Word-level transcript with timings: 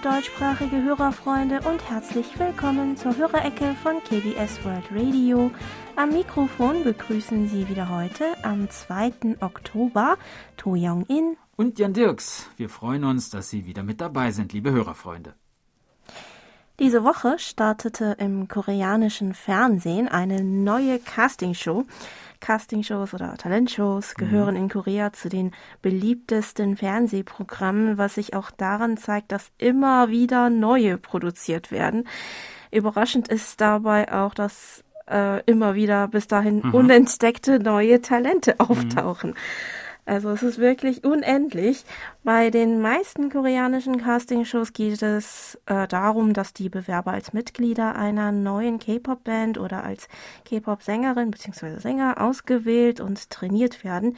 liebe 0.00 0.14
deutschsprachige 0.14 0.82
Hörerfreunde 0.82 1.60
und 1.68 1.90
herzlich 1.90 2.38
willkommen 2.38 2.96
zur 2.96 3.16
Hörerecke 3.16 3.74
von 3.82 4.02
KBS 4.02 4.64
World 4.64 4.84
Radio. 4.92 5.50
Am 5.96 6.10
Mikrofon 6.10 6.84
begrüßen 6.84 7.48
Sie 7.48 7.68
wieder 7.68 7.88
heute 7.88 8.24
am 8.42 8.70
2. 8.70 9.36
Oktober 9.40 10.16
To 10.56 10.74
Young 10.74 11.04
In 11.06 11.36
und 11.56 11.78
Jan 11.78 11.92
Dirks. 11.92 12.48
Wir 12.56 12.68
freuen 12.68 13.04
uns, 13.04 13.30
dass 13.30 13.50
Sie 13.50 13.66
wieder 13.66 13.82
mit 13.82 14.00
dabei 14.00 14.30
sind, 14.30 14.52
liebe 14.52 14.70
Hörerfreunde. 14.70 15.34
Diese 16.78 17.04
Woche 17.04 17.38
startete 17.38 18.16
im 18.18 18.48
koreanischen 18.48 19.34
Fernsehen 19.34 20.08
eine 20.08 20.42
neue 20.42 20.98
Castingshow. 20.98 21.84
Castingshows 22.40 23.14
oder 23.14 23.36
Talentshows 23.36 24.14
mhm. 24.16 24.20
gehören 24.20 24.54
mhm. 24.54 24.62
in 24.62 24.68
Korea 24.68 25.12
zu 25.12 25.28
den 25.28 25.52
beliebtesten 25.82 26.76
Fernsehprogrammen, 26.76 27.98
was 27.98 28.14
sich 28.14 28.34
auch 28.34 28.50
daran 28.50 28.96
zeigt, 28.96 29.32
dass 29.32 29.50
immer 29.58 30.08
wieder 30.08 30.50
neue 30.50 30.98
produziert 30.98 31.70
werden. 31.70 32.08
Überraschend 32.70 33.28
ist 33.28 33.60
dabei 33.60 34.12
auch, 34.12 34.34
dass 34.34 34.84
äh, 35.10 35.42
immer 35.44 35.74
wieder 35.74 36.08
bis 36.08 36.28
dahin 36.28 36.62
mhm. 36.64 36.74
unentdeckte 36.74 37.58
neue 37.58 38.00
Talente 38.00 38.54
mhm. 38.58 38.66
auftauchen. 38.66 39.30
Mhm. 39.30 39.36
Also 40.06 40.30
es 40.30 40.42
ist 40.42 40.58
wirklich 40.58 41.04
unendlich. 41.04 41.84
Bei 42.24 42.50
den 42.50 42.80
meisten 42.80 43.30
koreanischen 43.30 43.98
Castingshows 43.98 44.72
geht 44.72 45.02
es 45.02 45.58
äh, 45.66 45.86
darum, 45.86 46.32
dass 46.32 46.52
die 46.52 46.68
Bewerber 46.68 47.12
als 47.12 47.32
Mitglieder 47.32 47.96
einer 47.96 48.32
neuen 48.32 48.78
K-Pop-Band 48.78 49.58
oder 49.58 49.84
als 49.84 50.08
K-Pop-Sängerin 50.44 51.30
bzw. 51.30 51.78
Sänger 51.78 52.20
ausgewählt 52.20 53.00
und 53.00 53.30
trainiert 53.30 53.84
werden. 53.84 54.16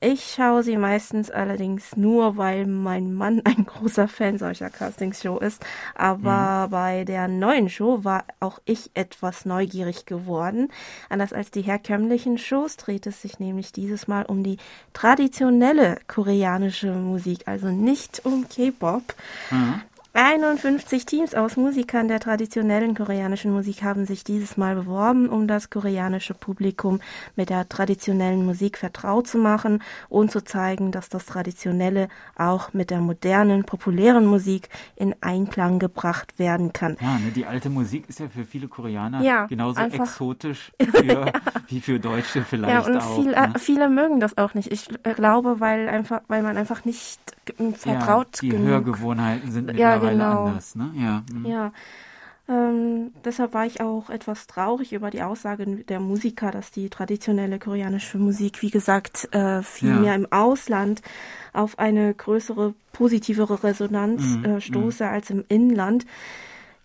Ich 0.00 0.34
schaue 0.36 0.62
sie 0.62 0.76
meistens 0.76 1.28
allerdings 1.28 1.96
nur, 1.96 2.36
weil 2.36 2.66
mein 2.66 3.14
Mann 3.14 3.40
ein 3.44 3.66
großer 3.66 4.06
Fan 4.06 4.38
solcher 4.38 4.70
Castingshow 4.70 5.38
ist. 5.38 5.64
Aber 5.94 6.66
mhm. 6.66 6.70
bei 6.70 7.04
der 7.04 7.26
neuen 7.26 7.68
Show 7.68 8.04
war 8.04 8.24
auch 8.38 8.60
ich 8.64 8.90
etwas 8.94 9.44
neugierig 9.44 10.06
geworden. 10.06 10.70
Anders 11.08 11.32
als 11.32 11.50
die 11.50 11.62
herkömmlichen 11.62 12.38
Shows 12.38 12.76
dreht 12.76 13.06
es 13.08 13.22
sich 13.22 13.40
nämlich 13.40 13.72
dieses 13.72 14.06
Mal 14.06 14.24
um 14.24 14.44
die 14.44 14.58
traditionelle 14.92 15.98
koreanische 16.06 16.92
Musik, 16.92 17.46
also 17.46 17.68
nicht 17.68 18.24
um 18.24 18.48
K-Pop. 18.48 19.02
Mhm. 19.50 19.82
51 20.20 21.06
Teams 21.06 21.34
aus 21.36 21.56
Musikern 21.56 22.08
der 22.08 22.18
traditionellen 22.18 22.96
koreanischen 22.96 23.52
Musik 23.52 23.84
haben 23.84 24.04
sich 24.04 24.24
dieses 24.24 24.56
Mal 24.56 24.74
beworben, 24.74 25.28
um 25.28 25.46
das 25.46 25.70
koreanische 25.70 26.34
Publikum 26.34 26.98
mit 27.36 27.50
der 27.50 27.68
traditionellen 27.68 28.44
Musik 28.44 28.78
vertraut 28.78 29.28
zu 29.28 29.38
machen 29.38 29.80
und 30.08 30.32
zu 30.32 30.42
zeigen, 30.42 30.90
dass 30.90 31.08
das 31.08 31.24
Traditionelle 31.24 32.08
auch 32.34 32.72
mit 32.72 32.90
der 32.90 32.98
modernen, 32.98 33.62
populären 33.62 34.26
Musik 34.26 34.70
in 34.96 35.14
Einklang 35.20 35.78
gebracht 35.78 36.36
werden 36.40 36.72
kann. 36.72 36.96
Ja, 37.00 37.16
ne, 37.20 37.30
die 37.32 37.46
alte 37.46 37.70
Musik 37.70 38.08
ist 38.08 38.18
ja 38.18 38.28
für 38.28 38.44
viele 38.44 38.66
Koreaner 38.66 39.22
ja, 39.22 39.46
genauso 39.46 39.80
exotisch 39.80 40.72
für, 40.80 41.04
ja. 41.04 41.26
wie 41.68 41.80
für 41.80 42.00
Deutsche 42.00 42.42
vielleicht 42.42 42.74
ja, 42.74 42.80
und 42.80 42.96
auch. 43.00 43.22
Viel, 43.22 43.30
ne? 43.30 43.52
Viele 43.56 43.88
mögen 43.88 44.18
das 44.18 44.36
auch 44.36 44.54
nicht. 44.54 44.72
Ich 44.72 44.88
äh, 45.04 45.14
glaube, 45.14 45.60
weil 45.60 45.88
einfach, 45.88 46.22
weil 46.26 46.42
man 46.42 46.56
einfach 46.56 46.84
nicht 46.84 47.20
vertraut 47.76 48.26
ja, 48.34 48.40
die 48.40 48.48
genug. 48.48 48.66
Hörgewohnheiten 48.66 49.52
sind 49.52 49.66
mittlerweile 49.66 50.07
ja, 50.10 50.30
genau. 50.30 50.44
anders. 50.46 50.74
Ne? 50.74 50.90
Ja, 50.96 51.22
mhm. 51.32 51.46
ja. 51.46 51.72
Ähm, 52.50 53.12
deshalb 53.24 53.52
war 53.52 53.66
ich 53.66 53.82
auch 53.82 54.08
etwas 54.08 54.46
traurig 54.46 54.94
über 54.94 55.10
die 55.10 55.22
Aussage 55.22 55.66
der 55.66 56.00
Musiker, 56.00 56.50
dass 56.50 56.70
die 56.70 56.88
traditionelle 56.88 57.58
koreanische 57.58 58.16
Musik, 58.16 58.62
wie 58.62 58.70
gesagt, 58.70 59.28
äh, 59.34 59.62
viel 59.62 59.90
ja. 59.90 59.96
mehr 59.96 60.14
im 60.14 60.26
Ausland 60.32 61.02
auf 61.52 61.78
eine 61.78 62.14
größere, 62.14 62.74
positivere 62.92 63.62
Resonanz 63.62 64.22
mhm. 64.22 64.44
äh, 64.44 64.60
stoße 64.62 65.04
mhm. 65.04 65.10
als 65.10 65.28
im 65.28 65.44
Inland. 65.48 66.06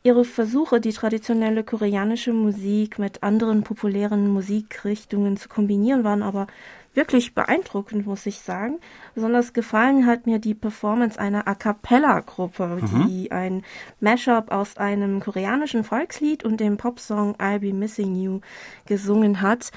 Ihre 0.05 0.25
Versuche, 0.25 0.81
die 0.81 0.91
traditionelle 0.91 1.63
koreanische 1.63 2.33
Musik 2.33 2.99
mit 2.99 3.23
anderen 3.23 3.63
populären 3.63 4.27
Musikrichtungen 4.27 5.37
zu 5.37 5.47
kombinieren, 5.47 6.03
waren 6.03 6.23
aber 6.23 6.47
wirklich 6.93 7.33
beeindruckend, 7.33 8.05
muss 8.05 8.25
ich 8.25 8.39
sagen. 8.39 8.79
Besonders 9.15 9.53
gefallen 9.53 10.05
hat 10.05 10.25
mir 10.25 10.39
die 10.39 10.53
Performance 10.53 11.19
einer 11.19 11.47
A 11.47 11.55
cappella-Gruppe, 11.55 12.79
mhm. 12.81 13.07
die 13.07 13.31
ein 13.31 13.63
Mashup 13.99 14.51
aus 14.51 14.77
einem 14.77 15.19
koreanischen 15.19 15.83
Volkslied 15.83 16.43
und 16.43 16.59
dem 16.59 16.77
Popsong 16.77 17.35
I'll 17.35 17.59
Be 17.59 17.73
Missing 17.73 18.15
You 18.15 18.41
gesungen 18.85 19.41
hat. 19.41 19.71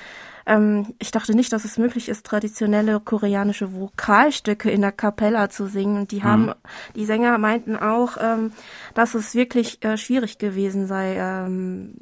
Ähm, 0.47 0.95
ich 0.99 1.11
dachte 1.11 1.35
nicht, 1.35 1.53
dass 1.53 1.65
es 1.65 1.77
möglich 1.77 2.09
ist, 2.09 2.25
traditionelle 2.25 3.01
koreanische 3.01 3.75
Vokalstücke 3.75 4.71
in 4.71 4.81
der 4.81 4.93
Kapella 4.93 5.51
zu 5.51 5.67
singen. 5.67 5.99
Und 5.99 6.13
die 6.13 6.23
haben, 6.23 6.47
mhm. 6.47 6.55
die 6.95 7.05
Sänger 7.05 7.37
meinten 7.39 7.77
auch, 7.77 8.17
ähm, 8.21 8.53
dass 8.95 9.15
es 9.15 9.35
wirklich 9.35 9.83
äh, 9.85 9.97
schwierig 9.97 10.39
gewesen 10.39 10.87
sei, 10.87 11.17
ähm, 11.17 11.95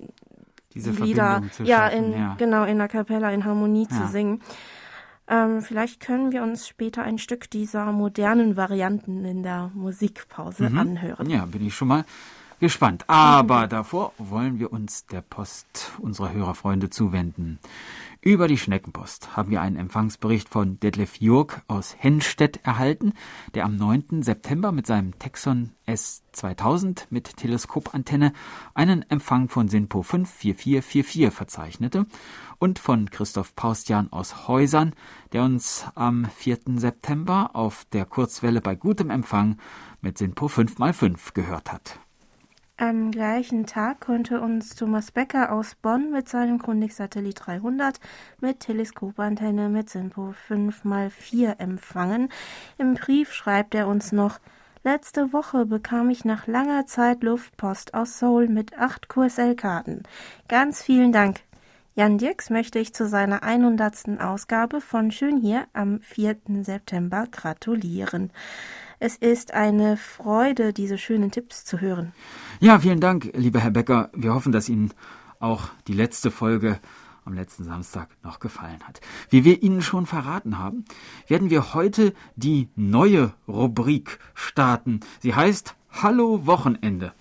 diese 0.75 0.91
die 0.91 1.03
Lieder, 1.03 1.43
ja, 1.63 1.87
in, 1.89 2.13
ja, 2.13 2.35
genau, 2.37 2.65
in 2.65 2.79
der 2.79 2.89
Kapella 2.89 3.31
in 3.31 3.45
Harmonie 3.45 3.87
ja. 3.91 3.97
zu 3.97 4.09
singen. 4.09 4.43
Ähm, 5.27 5.63
vielleicht 5.63 6.01
können 6.01 6.33
wir 6.33 6.43
uns 6.43 6.69
später 6.69 7.03
ein 7.03 7.19
Stück 7.19 7.49
dieser 7.51 7.93
modernen 7.93 8.57
Varianten 8.57 9.25
in 9.25 9.43
der 9.43 9.71
Musikpause 9.75 10.69
mhm. 10.69 10.79
anhören. 10.79 11.31
Ja, 11.31 11.47
bin 11.47 11.67
ich 11.67 11.75
schon 11.75 11.89
mal 11.89 12.05
gespannt. 12.61 13.05
Aber 13.09 13.65
mhm. 13.65 13.69
davor 13.71 14.13
wollen 14.19 14.59
wir 14.59 14.73
uns 14.73 15.07
der 15.07 15.23
Post 15.23 15.93
unserer 15.99 16.33
Hörerfreunde 16.33 16.91
zuwenden. 16.91 17.59
Über 18.25 18.49
die 18.49 18.57
Schneckenpost 18.57 19.37
haben 19.37 19.51
wir 19.51 19.61
einen 19.61 19.77
Empfangsbericht 19.77 20.49
von 20.49 20.81
Detlef 20.81 21.17
Jurk 21.17 21.61
aus 21.69 21.95
Hennstedt 21.99 22.59
erhalten, 22.65 23.13
der 23.53 23.67
am 23.67 23.77
9. 23.77 24.23
September 24.23 24.73
mit 24.73 24.87
seinem 24.87 25.19
Texon 25.19 25.73
S2000 25.87 27.05
mit 27.11 27.37
Teleskopantenne 27.37 28.33
einen 28.73 29.03
Empfang 29.11 29.51
von 29.51 29.69
SINPO 29.69 30.03
54444 30.03 31.31
verzeichnete 31.35 32.07
und 32.59 32.79
von 32.79 33.11
Christoph 33.11 33.55
Paustian 33.57 34.11
aus 34.11 34.49
Häusern, 34.49 34.95
der 35.35 35.43
uns 35.43 35.85
am 35.95 36.25
4. 36.25 36.61
September 36.77 37.51
auf 37.53 37.85
der 37.93 38.07
Kurzwelle 38.07 38.63
bei 38.63 38.75
gutem 38.75 39.11
Empfang 39.11 39.59
mit 40.01 40.17
SINPO 40.17 40.47
5x5 40.47 41.35
gehört 41.35 41.71
hat. 41.71 42.01
Am 42.77 43.13
gleichen 43.13 43.67
Tag 43.67 44.01
konnte 44.01 44.41
uns 44.41 44.75
Thomas 44.75 45.13
Becker 45.13 45.53
aus 45.53 45.77
Bonn 45.77 46.11
mit 46.11 46.29
seinem 46.29 46.59
Grundig-Satellit 46.59 47.47
300 47.47 48.01
mit 48.41 48.59
Teleskopantenne 48.59 49.69
mit 49.69 49.91
SINPO 49.91 50.35
5x4 50.49 51.61
empfangen. 51.61 52.31
Im 52.77 52.95
Brief 52.95 53.33
schreibt 53.33 53.77
er 53.77 53.87
uns 53.87 54.11
noch, 54.11 54.41
Letzte 54.83 55.33
Woche 55.33 55.67
bekam 55.67 56.11
ich 56.11 56.25
nach 56.25 56.49
langer 56.49 56.85
Zeit 56.85 57.23
Luftpost 57.23 57.95
aus 57.95 58.19
Seoul 58.19 58.49
mit 58.49 58.77
acht 58.77 59.09
QSL-Karten. 59.09 60.03
Ganz 60.49 60.83
vielen 60.83 61.13
Dank. 61.13 61.43
Jan 61.95 62.19
Dirks 62.19 62.51
möchte 62.51 62.81
ich 62.81 62.93
zu 62.93 63.07
seiner 63.07 63.45
100. 63.45 64.21
Ausgabe 64.21 64.81
von 64.81 65.13
Schön 65.13 65.41
hier 65.41 65.69
am 65.75 66.01
4. 66.01 66.39
September 66.63 67.29
gratulieren. 67.31 68.33
Es 69.01 69.17
ist 69.17 69.53
eine 69.53 69.97
Freude, 69.97 70.73
diese 70.73 70.99
schönen 70.99 71.31
Tipps 71.31 71.65
zu 71.65 71.81
hören. 71.81 72.13
Ja, 72.61 72.79
vielen 72.79 73.01
Dank, 73.01 73.31
lieber 73.35 73.61
Herr 73.61 73.71
Becker. 73.71 74.11
Wir 74.15 74.35
hoffen, 74.35 74.53
dass 74.53 74.69
Ihnen 74.69 74.93
auch 75.41 75.69
die 75.89 75.95
letzte 75.95 76.31
Folge 76.31 76.79
am 77.25 77.35
letzten 77.35 77.65
Samstag 77.65 78.09
noch 78.23 78.39
gefallen 78.39 78.83
hat. 78.87 79.01
Wie 79.31 79.45
wir 79.45 79.63
Ihnen 79.63 79.83
schon 79.83 80.07
verraten 80.07 80.59
haben, 80.59 80.85
werden 81.27 81.51
wir 81.51 81.75
heute 81.75 82.15
die 82.37 82.69
neue 82.77 83.33
Rubrik 83.49 84.19
starten. 84.35 85.01
Sie 85.21 85.35
heißt 85.35 85.75
Hallo 85.91 86.47
Wochenende. 86.47 87.13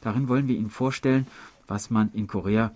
Darin 0.00 0.28
wollen 0.28 0.48
wir 0.48 0.56
Ihnen 0.56 0.70
vorstellen, 0.70 1.26
was 1.68 1.90
man 1.90 2.10
in 2.12 2.26
Korea 2.26 2.72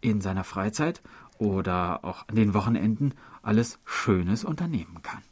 in 0.00 0.20
seiner 0.20 0.44
Freizeit 0.44 1.02
oder 1.38 2.04
auch 2.04 2.28
an 2.28 2.36
den 2.36 2.54
Wochenenden 2.54 3.14
alles 3.42 3.78
Schönes 3.84 4.44
unternehmen 4.44 5.02
kann. 5.02 5.22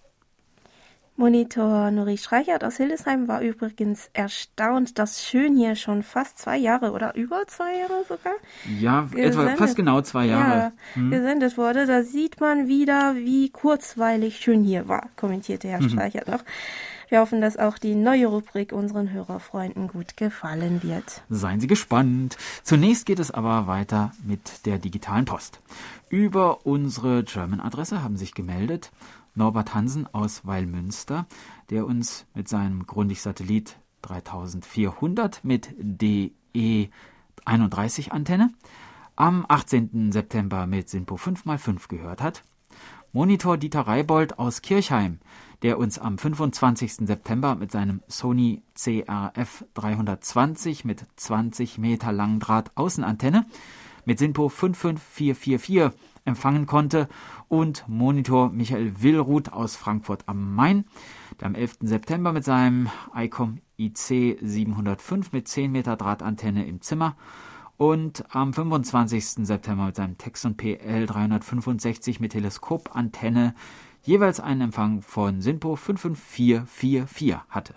Monitor 1.18 1.90
Nuri 1.90 2.16
Schreichert 2.16 2.62
aus 2.62 2.76
Hildesheim 2.76 3.26
war 3.26 3.40
übrigens 3.40 4.08
erstaunt, 4.12 5.00
dass 5.00 5.26
Schön 5.26 5.56
hier 5.56 5.74
schon 5.74 6.04
fast 6.04 6.38
zwei 6.38 6.56
Jahre 6.56 6.92
oder 6.92 7.16
über 7.16 7.44
zwei 7.48 7.76
Jahre 7.76 8.04
sogar. 8.08 8.34
Ja, 8.78 9.08
etwa 9.16 9.56
fast 9.56 9.74
genau 9.74 10.00
zwei 10.02 10.26
Jahre. 10.26 10.56
Ja, 10.56 10.72
hm. 10.94 11.10
gesendet 11.10 11.58
wurde. 11.58 11.86
Da 11.86 12.04
sieht 12.04 12.40
man 12.40 12.68
wieder, 12.68 13.16
wie 13.16 13.50
kurzweilig 13.50 14.36
Schön 14.38 14.62
hier 14.62 14.86
war, 14.86 15.08
kommentierte 15.16 15.66
Herr 15.66 15.82
mhm. 15.82 15.88
Streichert 15.88 16.28
noch. 16.28 16.44
Wir 17.08 17.18
hoffen, 17.18 17.40
dass 17.40 17.56
auch 17.56 17.78
die 17.78 17.96
neue 17.96 18.26
Rubrik 18.26 18.72
unseren 18.72 19.10
Hörerfreunden 19.10 19.88
gut 19.88 20.16
gefallen 20.16 20.84
wird. 20.84 21.22
Seien 21.30 21.58
Sie 21.58 21.66
gespannt. 21.66 22.36
Zunächst 22.62 23.06
geht 23.06 23.18
es 23.18 23.32
aber 23.32 23.66
weiter 23.66 24.12
mit 24.24 24.66
der 24.66 24.78
digitalen 24.78 25.24
Post. 25.24 25.58
Über 26.10 26.64
unsere 26.64 27.24
German-Adresse 27.24 28.04
haben 28.04 28.16
sich 28.16 28.34
gemeldet 28.34 28.92
Norbert 29.38 29.74
Hansen 29.74 30.06
aus 30.12 30.46
Weilmünster, 30.46 31.26
der 31.70 31.86
uns 31.86 32.26
mit 32.34 32.48
seinem 32.48 32.86
Grundig-Satellit 32.86 33.78
3400 34.02 35.44
mit 35.44 35.74
DE31 35.80 38.10
Antenne 38.10 38.50
am 39.16 39.46
18. 39.48 40.12
September 40.12 40.66
mit 40.66 40.88
SINPO 40.88 41.14
5x5 41.14 41.88
gehört 41.88 42.20
hat. 42.20 42.42
Monitor 43.12 43.56
Dieter 43.56 43.82
Reibold 43.82 44.38
aus 44.38 44.60
Kirchheim, 44.60 45.18
der 45.62 45.78
uns 45.78 45.98
am 45.98 46.18
25. 46.18 47.06
September 47.06 47.54
mit 47.54 47.72
seinem 47.72 48.02
Sony 48.06 48.62
CRF 48.74 49.64
320 49.74 50.84
mit 50.84 51.06
20 51.16 51.78
Meter 51.78 52.12
langen 52.12 52.40
Draht 52.40 52.76
Außenantenne 52.76 53.46
mit 54.04 54.18
SINPO 54.18 54.48
55444 54.48 55.90
empfangen 56.24 56.66
konnte 56.66 57.08
und 57.48 57.84
Monitor 57.88 58.50
Michael 58.50 59.02
Willruth 59.02 59.52
aus 59.52 59.76
Frankfurt 59.76 60.22
am 60.26 60.54
Main, 60.54 60.84
der 61.40 61.46
am 61.48 61.54
11. 61.54 61.78
September 61.80 62.32
mit 62.32 62.44
seinem 62.44 62.88
ICOM 63.14 63.58
IC 63.78 64.38
705 64.40 65.32
mit 65.32 65.48
10 65.48 65.72
Meter 65.72 65.96
Drahtantenne 65.96 66.66
im 66.66 66.80
Zimmer 66.80 67.16
und 67.76 68.24
am 68.34 68.52
25. 68.52 69.46
September 69.46 69.86
mit 69.86 69.96
seinem 69.96 70.18
Texon 70.18 70.56
PL 70.56 71.06
365 71.06 72.20
mit 72.20 72.32
Teleskopantenne 72.32 73.54
jeweils 74.02 74.40
einen 74.40 74.62
Empfang 74.62 75.02
von 75.02 75.40
SINPO 75.40 75.76
55444 75.76 77.36
hatte. 77.48 77.74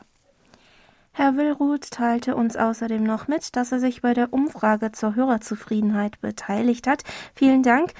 Herr 1.13 1.35
Willruth 1.35 1.91
teilte 1.91 2.35
uns 2.35 2.55
außerdem 2.55 3.03
noch 3.03 3.27
mit, 3.27 3.55
dass 3.55 3.71
er 3.73 3.79
sich 3.79 4.01
bei 4.01 4.13
der 4.13 4.31
Umfrage 4.31 4.93
zur 4.93 5.15
Hörerzufriedenheit 5.15 6.21
beteiligt 6.21 6.87
hat. 6.87 7.03
Vielen 7.35 7.63
Dank. 7.63 7.93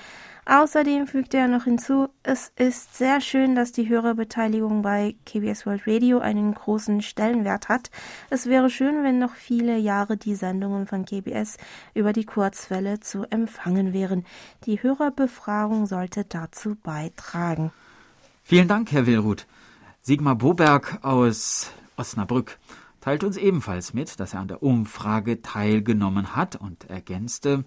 Außerdem 0.45 1.05
fügte 1.05 1.38
er 1.38 1.47
noch 1.47 1.65
hinzu, 1.65 2.07
es 2.23 2.51
ist 2.55 2.97
sehr 2.97 3.21
schön, 3.21 3.53
dass 3.53 3.71
die 3.71 3.88
Hörerbeteiligung 3.88 4.81
bei 4.81 5.15
KBS 5.25 5.67
World 5.67 5.85
Radio 5.85 6.19
einen 6.19 6.55
großen 6.55 7.03
Stellenwert 7.03 7.69
hat. 7.69 7.91
Es 8.31 8.47
wäre 8.47 8.71
schön, 8.71 9.03
wenn 9.03 9.19
noch 9.19 9.35
viele 9.35 9.77
Jahre 9.77 10.17
die 10.17 10.33
Sendungen 10.33 10.88
von 10.88 11.05
KBS 11.05 11.57
über 11.93 12.11
die 12.11 12.25
Kurzwelle 12.25 12.99
zu 12.99 13.23
empfangen 13.29 13.93
wären. 13.93 14.25
Die 14.65 14.81
Hörerbefragung 14.81 15.85
sollte 15.85 16.25
dazu 16.25 16.75
beitragen. 16.81 17.71
Vielen 18.43 18.67
Dank, 18.67 18.91
Herr 18.91 19.05
Willruth. 19.05 19.45
Sigmar 20.01 20.35
Boberg 20.35 20.97
aus 21.03 21.71
Osnabrück 21.97 22.57
teilt 22.99 23.23
uns 23.23 23.38
ebenfalls 23.38 23.93
mit, 23.93 24.19
dass 24.19 24.33
er 24.33 24.39
an 24.39 24.47
der 24.47 24.63
Umfrage 24.63 25.43
teilgenommen 25.43 26.35
hat 26.35 26.55
und 26.55 26.89
ergänzte, 26.89 27.63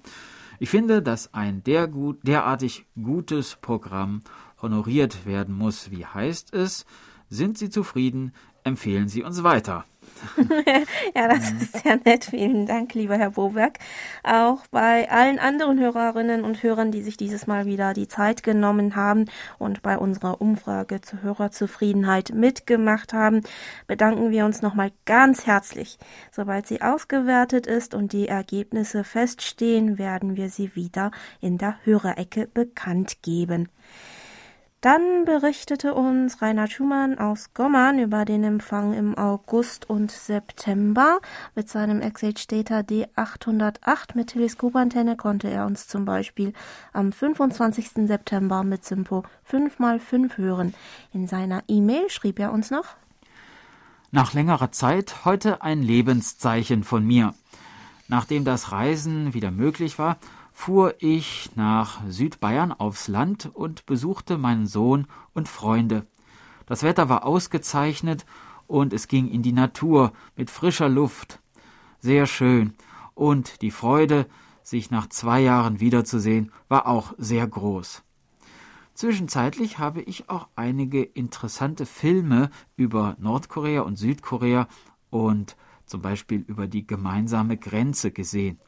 ich 0.58 0.70
finde, 0.70 1.02
dass 1.02 1.34
ein 1.34 1.62
der 1.64 1.88
gut, 1.88 2.18
derartig 2.26 2.86
gutes 3.00 3.56
Programm 3.60 4.22
honoriert 4.60 5.26
werden 5.26 5.54
muss. 5.54 5.90
Wie 5.90 6.06
heißt 6.06 6.54
es? 6.54 6.86
Sind 7.28 7.58
Sie 7.58 7.70
zufrieden? 7.70 8.32
Empfehlen 8.62 9.08
Sie 9.08 9.22
uns 9.22 9.42
weiter. 9.42 9.84
ja, 11.14 11.28
das 11.28 11.50
ist 11.50 11.82
sehr 11.82 11.98
nett. 12.04 12.24
Vielen 12.24 12.66
Dank, 12.66 12.94
lieber 12.94 13.16
Herr 13.16 13.30
Boberg. 13.30 13.78
Auch 14.22 14.66
bei 14.70 15.10
allen 15.10 15.38
anderen 15.38 15.78
Hörerinnen 15.78 16.44
und 16.44 16.62
Hörern, 16.62 16.90
die 16.90 17.02
sich 17.02 17.16
dieses 17.16 17.46
Mal 17.46 17.66
wieder 17.66 17.94
die 17.94 18.08
Zeit 18.08 18.42
genommen 18.42 18.96
haben 18.96 19.26
und 19.58 19.82
bei 19.82 19.98
unserer 19.98 20.40
Umfrage 20.40 21.00
zur 21.00 21.22
Hörerzufriedenheit 21.22 22.32
mitgemacht 22.34 23.12
haben, 23.12 23.42
bedanken 23.86 24.30
wir 24.30 24.44
uns 24.44 24.62
nochmal 24.62 24.92
ganz 25.04 25.46
herzlich. 25.46 25.98
Sobald 26.30 26.66
sie 26.66 26.82
ausgewertet 26.82 27.66
ist 27.66 27.94
und 27.94 28.12
die 28.12 28.28
Ergebnisse 28.28 29.04
feststehen, 29.04 29.98
werden 29.98 30.36
wir 30.36 30.48
sie 30.48 30.74
wieder 30.74 31.10
in 31.40 31.58
der 31.58 31.76
Hörerecke 31.84 32.46
bekannt 32.46 33.22
geben. 33.22 33.68
Dann 34.84 35.24
berichtete 35.24 35.94
uns 35.94 36.42
Reinhard 36.42 36.70
Schumann 36.70 37.18
aus 37.18 37.54
Gommern 37.54 37.98
über 37.98 38.26
den 38.26 38.44
Empfang 38.44 38.92
im 38.92 39.16
August 39.16 39.88
und 39.88 40.10
September. 40.10 41.20
Mit 41.54 41.70
seinem 41.70 42.02
XH 42.02 42.48
Data 42.48 42.80
D808 42.80 44.08
mit 44.12 44.26
Teleskopantenne 44.26 45.16
konnte 45.16 45.48
er 45.48 45.64
uns 45.64 45.88
zum 45.88 46.04
Beispiel 46.04 46.52
am 46.92 47.12
25. 47.12 48.06
September 48.06 48.62
mit 48.62 48.84
Simpo 48.84 49.24
5x5 49.50 50.36
hören. 50.36 50.74
In 51.14 51.28
seiner 51.28 51.62
E-Mail 51.66 52.10
schrieb 52.10 52.38
er 52.38 52.52
uns 52.52 52.70
noch 52.70 52.88
Nach 54.10 54.34
längerer 54.34 54.70
Zeit 54.70 55.24
heute 55.24 55.62
ein 55.62 55.80
Lebenszeichen 55.80 56.84
von 56.84 57.06
mir. 57.06 57.32
Nachdem 58.08 58.44
das 58.44 58.70
Reisen 58.70 59.32
wieder 59.32 59.50
möglich 59.50 59.98
war, 59.98 60.18
fuhr 60.54 60.94
ich 61.00 61.50
nach 61.56 62.00
Südbayern 62.08 62.72
aufs 62.72 63.08
Land 63.08 63.50
und 63.52 63.84
besuchte 63.84 64.38
meinen 64.38 64.66
Sohn 64.66 65.06
und 65.34 65.48
Freunde. 65.48 66.06
Das 66.64 66.82
Wetter 66.82 67.10
war 67.10 67.26
ausgezeichnet 67.26 68.24
und 68.66 68.94
es 68.94 69.08
ging 69.08 69.28
in 69.28 69.42
die 69.42 69.52
Natur 69.52 70.12
mit 70.36 70.50
frischer 70.50 70.88
Luft. 70.88 71.40
Sehr 71.98 72.26
schön. 72.26 72.72
Und 73.14 73.60
die 73.60 73.72
Freude, 73.72 74.26
sich 74.62 74.90
nach 74.90 75.08
zwei 75.08 75.40
Jahren 75.40 75.80
wiederzusehen, 75.80 76.50
war 76.68 76.86
auch 76.86 77.12
sehr 77.18 77.46
groß. 77.46 78.02
Zwischenzeitlich 78.94 79.78
habe 79.78 80.02
ich 80.02 80.30
auch 80.30 80.48
einige 80.54 81.02
interessante 81.02 81.84
Filme 81.84 82.48
über 82.76 83.16
Nordkorea 83.18 83.82
und 83.82 83.96
Südkorea 83.96 84.68
und 85.10 85.56
zum 85.84 86.00
Beispiel 86.00 86.44
über 86.46 86.68
die 86.68 86.86
gemeinsame 86.86 87.56
Grenze 87.58 88.12
gesehen. 88.12 88.60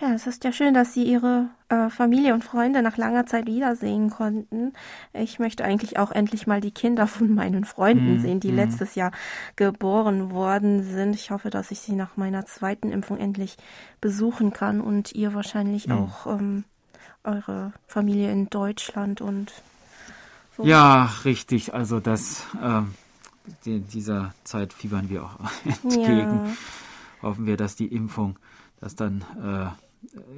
Ja, 0.00 0.14
es 0.14 0.26
ist 0.26 0.44
ja 0.44 0.52
schön, 0.52 0.72
dass 0.72 0.94
Sie 0.94 1.04
Ihre 1.04 1.50
äh, 1.68 1.90
Familie 1.90 2.32
und 2.32 2.42
Freunde 2.42 2.80
nach 2.80 2.96
langer 2.96 3.26
Zeit 3.26 3.46
wiedersehen 3.46 4.08
konnten. 4.08 4.72
Ich 5.12 5.38
möchte 5.38 5.62
eigentlich 5.62 5.98
auch 5.98 6.10
endlich 6.10 6.46
mal 6.46 6.62
die 6.62 6.70
Kinder 6.70 7.06
von 7.06 7.34
meinen 7.34 7.64
Freunden 7.66 8.16
mm, 8.16 8.20
sehen, 8.20 8.40
die 8.40 8.52
mm. 8.52 8.56
letztes 8.56 8.94
Jahr 8.94 9.12
geboren 9.56 10.30
worden 10.30 10.84
sind. 10.84 11.14
Ich 11.14 11.30
hoffe, 11.30 11.50
dass 11.50 11.70
ich 11.70 11.80
sie 11.80 11.92
nach 11.92 12.16
meiner 12.16 12.46
zweiten 12.46 12.92
Impfung 12.92 13.18
endlich 13.18 13.58
besuchen 14.00 14.54
kann 14.54 14.80
und 14.80 15.12
ihr 15.12 15.34
wahrscheinlich 15.34 15.88
mm. 15.88 15.92
auch 15.92 16.26
ähm, 16.26 16.64
eure 17.22 17.74
Familie 17.86 18.32
in 18.32 18.48
Deutschland 18.48 19.20
und 19.20 19.52
so. 20.56 20.64
Ja, 20.64 21.10
richtig. 21.26 21.74
Also 21.74 22.00
das 22.00 22.46
ähm, 22.62 22.94
die, 23.66 23.80
dieser 23.80 24.32
Zeit 24.44 24.72
fiebern 24.72 25.10
wir 25.10 25.24
auch 25.24 25.36
entgegen. 25.64 26.46
Ja. 26.46 26.52
Hoffen 27.22 27.44
wir, 27.44 27.58
dass 27.58 27.76
die 27.76 27.88
Impfung 27.88 28.38
das 28.80 28.94
dann 28.94 29.24
äh, 29.42 29.89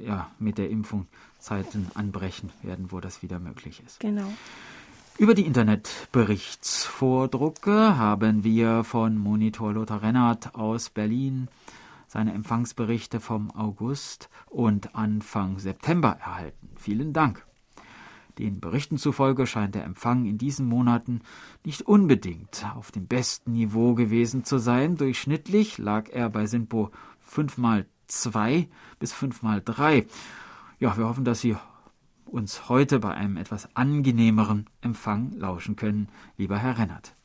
ja, 0.03 0.31
mit 0.39 0.57
der 0.57 0.69
Impfung 0.69 1.07
Zeiten 1.39 1.87
anbrechen 1.93 2.51
werden, 2.61 2.91
wo 2.91 2.99
das 2.99 3.21
wieder 3.21 3.39
möglich 3.39 3.81
ist. 3.85 3.99
Genau. 3.99 4.27
Über 5.17 5.35
die 5.35 5.45
Internetberichtsvordrucke 5.45 7.97
haben 7.97 8.43
wir 8.43 8.83
von 8.83 9.17
Monitor 9.17 9.71
Lothar 9.73 10.01
Rennert 10.01 10.55
aus 10.55 10.89
Berlin 10.89 11.47
seine 12.07 12.33
Empfangsberichte 12.33 13.19
vom 13.19 13.51
August 13.51 14.29
und 14.47 14.95
Anfang 14.95 15.59
September 15.59 16.17
erhalten. 16.19 16.69
Vielen 16.77 17.13
Dank. 17.13 17.45
Den 18.39 18.59
Berichten 18.59 18.97
zufolge 18.97 19.45
scheint 19.45 19.75
der 19.75 19.83
Empfang 19.83 20.25
in 20.25 20.39
diesen 20.39 20.67
Monaten 20.67 21.21
nicht 21.63 21.83
unbedingt 21.83 22.65
auf 22.75 22.91
dem 22.91 23.05
besten 23.05 23.53
Niveau 23.53 23.93
gewesen 23.93 24.43
zu 24.43 24.57
sein. 24.57 24.95
Durchschnittlich 24.95 25.77
lag 25.77 26.09
er 26.09 26.29
bei 26.29 26.47
Sinpo 26.47 26.89
fünfmal 27.19 27.85
zwei 28.21 28.67
bis 28.99 29.13
fünfmal 29.13 29.61
drei. 29.63 30.05
Ja, 30.79 30.97
wir 30.97 31.07
hoffen, 31.07 31.25
dass 31.25 31.41
Sie 31.41 31.55
uns 32.25 32.67
heute 32.67 32.99
bei 32.99 33.13
einem 33.13 33.37
etwas 33.37 33.69
angenehmeren 33.75 34.69
Empfang 34.81 35.31
lauschen 35.33 35.75
können, 35.75 36.09
lieber 36.37 36.57
Herr 36.57 36.77
Rennert. 36.77 37.15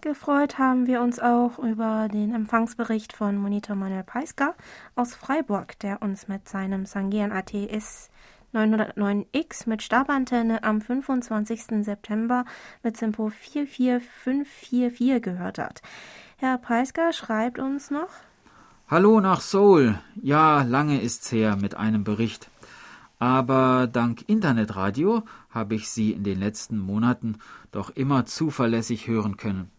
Gefreut 0.00 0.58
haben 0.58 0.86
wir 0.86 1.02
uns 1.02 1.20
auch 1.20 1.58
über 1.58 2.08
den 2.08 2.34
Empfangsbericht 2.34 3.12
von 3.12 3.36
Monitor 3.36 3.76
Manuel 3.76 4.02
Peiska 4.02 4.54
aus 4.94 5.14
Freiburg, 5.14 5.78
der 5.80 6.00
uns 6.00 6.26
mit 6.26 6.48
seinem 6.48 6.86
Sangean 6.86 7.32
ATS 7.32 8.08
909X 8.54 9.68
mit 9.68 9.82
Stabantenne 9.82 10.64
am 10.64 10.80
25. 10.80 11.84
September 11.84 12.46
mit 12.82 12.96
Simpo 12.96 13.28
44544 13.28 15.22
gehört 15.22 15.58
hat. 15.58 15.82
Herr 16.38 16.56
Peiska 16.56 17.12
schreibt 17.12 17.58
uns 17.58 17.90
noch 17.90 18.08
Hallo 18.90 19.20
nach 19.20 19.40
Seoul. 19.40 20.00
Ja, 20.20 20.62
lange 20.64 21.00
ist's 21.00 21.30
her 21.30 21.54
mit 21.54 21.76
einem 21.76 22.02
Bericht. 22.02 22.50
Aber 23.20 23.86
dank 23.86 24.28
Internetradio 24.28 25.22
habe 25.48 25.76
ich 25.76 25.88
Sie 25.88 26.10
in 26.10 26.24
den 26.24 26.40
letzten 26.40 26.76
Monaten 26.76 27.38
doch 27.70 27.90
immer 27.90 28.26
zuverlässig 28.26 29.06
hören 29.06 29.36
können. 29.36 29.70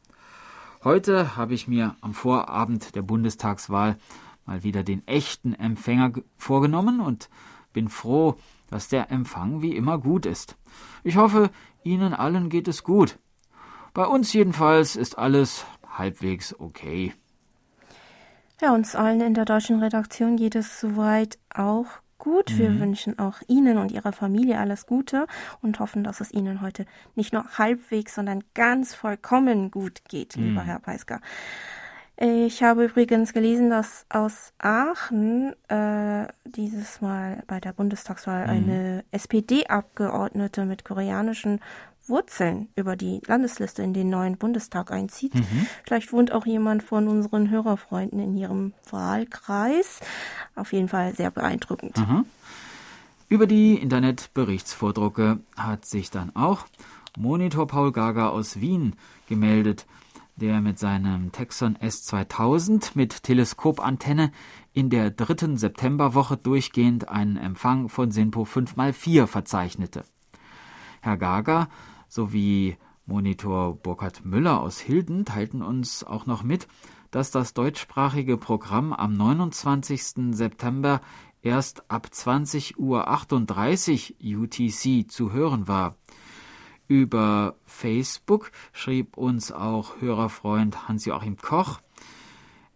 Heute 0.86 1.36
habe 1.36 1.54
ich 1.54 1.68
mir 1.68 1.98
am 2.00 2.14
Vorabend 2.14 2.96
der 2.96 3.02
Bundestagswahl 3.02 3.98
mal 4.46 4.64
wieder 4.64 4.82
den 4.82 5.06
echten 5.10 5.56
Empfänger 5.56 6.14
vorgenommen 6.38 7.02
und 7.02 7.30
bin 7.74 7.90
froh, 7.90 8.38
dass 8.70 8.88
der 8.88 9.12
Empfang 9.12 9.62
wie 9.62 9.76
immer 9.76 9.98
gut 9.98 10.26
ist. 10.26 10.56
Ich 11.04 11.18
hoffe, 11.18 11.50
Ihnen 11.84 12.14
allen 12.14 12.48
geht 12.48 12.70
es 12.70 12.82
gut. 12.82 13.20
Bei 13.94 14.06
uns 14.06 14.32
jedenfalls 14.32 14.96
ist 14.96 15.18
alles 15.18 15.66
halbwegs 15.98 16.58
okay. 16.58 17.14
Ja, 18.62 18.76
uns 18.76 18.96
allen 18.96 19.22
in 19.22 19.34
der 19.34 19.46
deutschen 19.46 19.80
Redaktion 19.80 20.38
geht 20.38 20.54
es 20.54 20.80
soweit 20.80 21.40
auch 21.52 21.88
gut. 22.20 22.60
Wir 22.60 22.70
mhm. 22.70 22.80
wünschen 22.80 23.18
auch 23.18 23.38
Ihnen 23.48 23.80
und 23.80 23.92
Ihrer 23.92 24.12
Familie 24.12 24.60
alles 24.60 24.86
Gute 24.86 25.26
und 25.64 25.80
hoffen, 25.80 26.04
dass 26.04 26.22
es 26.22 26.32
Ihnen 26.32 26.62
heute 26.62 26.86
nicht 27.16 27.34
nur 27.34 27.44
halbwegs, 27.58 28.14
sondern 28.14 28.44
ganz 28.54 28.94
vollkommen 28.94 29.72
gut 29.72 30.04
geht, 30.08 30.38
mhm. 30.38 30.44
lieber 30.44 30.62
Herr 30.62 30.78
Peisker. 30.78 31.22
Ich 32.18 32.62
habe 32.62 32.86
übrigens 32.86 33.34
gelesen, 33.34 33.72
dass 33.72 34.06
aus 34.10 34.54
Aachen 34.60 35.56
äh, 35.68 36.28
dieses 36.46 37.02
Mal 37.02 37.42
bei 37.48 37.60
der 37.60 37.74
Bundestagswahl 37.74 38.44
mhm. 38.44 38.50
eine 38.52 39.04
SPD-Abgeordnete 39.10 40.66
mit 40.66 40.86
koreanischen 40.86 41.62
Wurzeln 42.12 42.70
über 42.76 42.96
die 42.96 43.22
Landesliste 43.26 43.82
in 43.82 43.94
den 43.94 44.12
neuen 44.12 44.38
Bundestag 44.38 44.92
einzieht. 44.92 45.34
Mhm. 45.34 45.66
Vielleicht 45.84 46.14
wohnt 46.14 46.32
auch 46.32 46.46
jemand 46.46 46.84
von 46.84 47.08
unseren 47.08 47.50
Hörerfreunden 47.50 48.20
in 48.20 48.38
ihrem 48.38 48.74
Wahlkreis. 48.92 50.00
Auf 50.56 50.74
jeden 50.74 50.90
Fall 50.90 51.16
sehr 51.16 51.32
beeindruckend. 51.32 51.98
Mhm. 51.98 52.26
Über 53.30 53.48
die 53.48 53.76
Internetberichtsvordrucke 53.76 55.40
hat 55.56 55.86
sich 55.86 56.12
dann 56.12 56.36
auch 56.36 56.66
Monitor 57.18 57.66
Paul 57.66 57.92
Gager 57.92 58.32
aus 58.32 58.62
Wien 58.62 58.96
gemeldet, 59.28 59.88
der 60.36 60.62
mit 60.62 60.80
seinem 60.80 61.32
Texon 61.32 61.78
S2000 61.78 62.92
mit 62.96 63.24
Teleskopantenne 63.24 64.32
in 64.74 64.90
der 64.90 65.12
dritten 65.12 65.58
Septemberwoche 65.58 66.38
durchgehend 66.38 67.10
einen 67.10 67.38
Empfang 67.38 67.90
von 67.90 68.12
SINPO 68.12 68.44
5x4 68.44 69.28
verzeichnete. 69.28 70.04
Herr 71.02 71.18
Gager 71.18 71.68
sowie 72.12 72.78
Monitor 73.06 73.74
Burkhard 73.76 74.26
Müller 74.26 74.60
aus 74.60 74.82
Hilden 74.82 75.24
teilten 75.24 75.62
uns 75.62 76.04
auch 76.04 76.26
noch 76.26 76.44
mit, 76.44 76.68
dass 77.10 77.32
das 77.32 77.54
deutschsprachige 77.54 78.36
Programm 78.38 78.92
am 78.92 79.14
29. 79.14 80.36
September 80.36 81.00
erst 81.42 81.90
ab 81.90 82.10
20.38 82.12 82.76
Uhr 84.20 84.42
UTC 84.42 85.10
zu 85.10 85.32
hören 85.32 85.70
war. 85.70 85.96
Über 86.88 87.56
Facebook 87.66 88.52
schrieb 88.74 89.16
uns 89.16 89.54
auch 89.54 90.02
Hörerfreund 90.02 90.90
Hans-Joachim 90.90 91.38
Koch, 91.38 91.80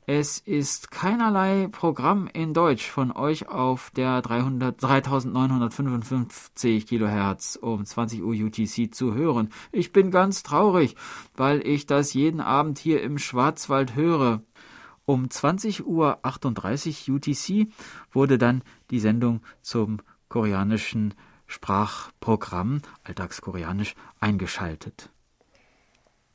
es 0.07 0.37
ist 0.37 0.91
keinerlei 0.91 1.67
Programm 1.71 2.29
in 2.31 2.53
Deutsch 2.53 2.87
von 2.87 3.11
euch 3.11 3.47
auf 3.47 3.89
der 3.89 4.21
300, 4.21 4.79
3955 4.79 6.85
Kilohertz 6.85 7.57
um 7.59 7.83
20 7.83 8.21
Uhr 8.21 8.35
UTC 8.35 8.93
zu 8.93 9.15
hören. 9.15 9.49
Ich 9.71 9.93
bin 9.93 10.11
ganz 10.11 10.43
traurig, 10.43 10.95
weil 11.35 11.65
ich 11.65 11.87
das 11.87 12.13
jeden 12.13 12.39
Abend 12.39 12.77
hier 12.77 13.01
im 13.01 13.17
Schwarzwald 13.17 13.95
höre. 13.95 14.43
Um 15.05 15.29
20 15.29 15.87
Uhr 15.87 16.19
38 16.21 17.09
UTC 17.09 17.67
wurde 18.11 18.37
dann 18.37 18.61
die 18.91 18.99
Sendung 18.99 19.41
zum 19.61 20.01
koreanischen 20.29 21.15
Sprachprogramm 21.47 22.81
Alltagskoreanisch 23.03 23.95
eingeschaltet. 24.19 25.09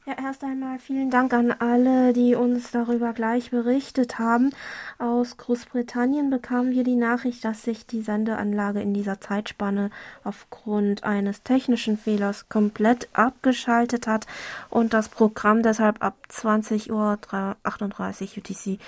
Ja, 0.07 0.14
erst 0.19 0.42
einmal 0.45 0.78
vielen 0.78 1.11
Dank 1.11 1.35
an 1.35 1.52
alle, 1.52 2.14
die 2.14 2.35
uns 2.35 2.71
darüber 2.71 3.12
gleich 3.12 3.50
berichtet 3.50 4.19
haben. 4.19 4.50
Aus 4.99 5.37
Großbritannien 5.37 6.30
bekamen 6.30 6.71
wir 6.71 6.85
die 6.85 6.97
Nachricht, 6.97 7.45
dass 7.45 7.64
sich 7.64 7.87
die 7.87 8.00
Sendeanlage 8.00 8.80
in 8.80 8.95
dieser 8.95 9.21
Zeitspanne 9.21 9.90
aufgrund 10.25 11.04
eines 11.04 11.42
technischen 11.42 11.99
Fehlers 11.99 12.49
komplett 12.49 13.11
abgeschaltet 13.12 14.07
hat 14.07 14.26
und 14.71 14.95
das 14.95 15.11
Programm 15.11 15.62
deshalb 15.62 16.02
ab 16.02 16.16
20.38 16.30 16.90
Uhr 16.90 17.19
UTC 18.38 18.80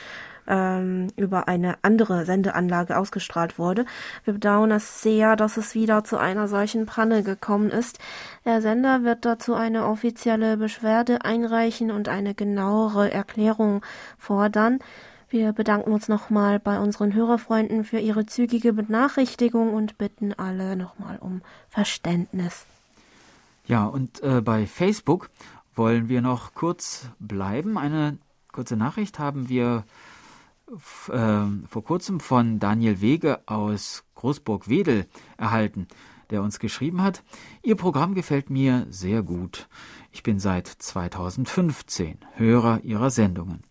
ähm, 0.46 1.08
über 1.16 1.48
eine 1.48 1.76
andere 1.82 2.24
Sendeanlage 2.24 2.96
ausgestrahlt 2.96 3.58
wurde. 3.58 3.84
Wir 4.24 4.34
bedauern 4.34 4.70
es 4.70 5.02
sehr, 5.02 5.36
dass 5.36 5.56
es 5.56 5.74
wieder 5.74 6.04
zu 6.04 6.18
einer 6.18 6.48
solchen 6.48 6.86
Panne 6.86 7.22
gekommen 7.22 7.70
ist. 7.70 7.98
Der 8.44 8.60
Sender 8.62 9.04
wird 9.04 9.24
dazu 9.24 9.54
eine 9.54 9.86
offizielle 9.86 10.56
Beschwerde 10.56 11.24
einreichen 11.24 11.90
und 11.90 12.08
eine 12.08 12.34
genauere 12.34 13.10
Erklärung 13.10 13.82
fordern. 14.18 14.78
Wir 15.28 15.52
bedanken 15.54 15.92
uns 15.92 16.08
nochmal 16.08 16.58
bei 16.58 16.78
unseren 16.78 17.14
Hörerfreunden 17.14 17.84
für 17.84 17.98
ihre 17.98 18.26
zügige 18.26 18.74
Benachrichtigung 18.74 19.72
und 19.72 19.96
bitten 19.96 20.34
alle 20.34 20.76
nochmal 20.76 21.16
um 21.18 21.40
Verständnis. 21.70 22.66
Ja, 23.64 23.86
und 23.86 24.22
äh, 24.22 24.42
bei 24.42 24.66
Facebook 24.66 25.30
wollen 25.74 26.10
wir 26.10 26.20
noch 26.20 26.52
kurz 26.52 27.08
bleiben. 27.18 27.78
Eine 27.78 28.18
kurze 28.52 28.76
Nachricht 28.76 29.18
haben 29.18 29.48
wir 29.48 29.84
äh, 31.08 31.66
vor 31.68 31.84
kurzem 31.84 32.20
von 32.20 32.58
Daniel 32.58 33.00
Wege 33.00 33.40
aus 33.46 34.04
Großburg-Wedel 34.14 35.06
erhalten, 35.36 35.86
der 36.30 36.42
uns 36.42 36.58
geschrieben 36.58 37.02
hat, 37.02 37.22
Ihr 37.62 37.76
Programm 37.76 38.14
gefällt 38.14 38.50
mir 38.50 38.86
sehr 38.88 39.22
gut. 39.22 39.68
Ich 40.10 40.22
bin 40.22 40.38
seit 40.38 40.66
2015 40.66 42.18
Hörer 42.34 42.80
Ihrer 42.82 43.10
Sendungen. 43.10 43.62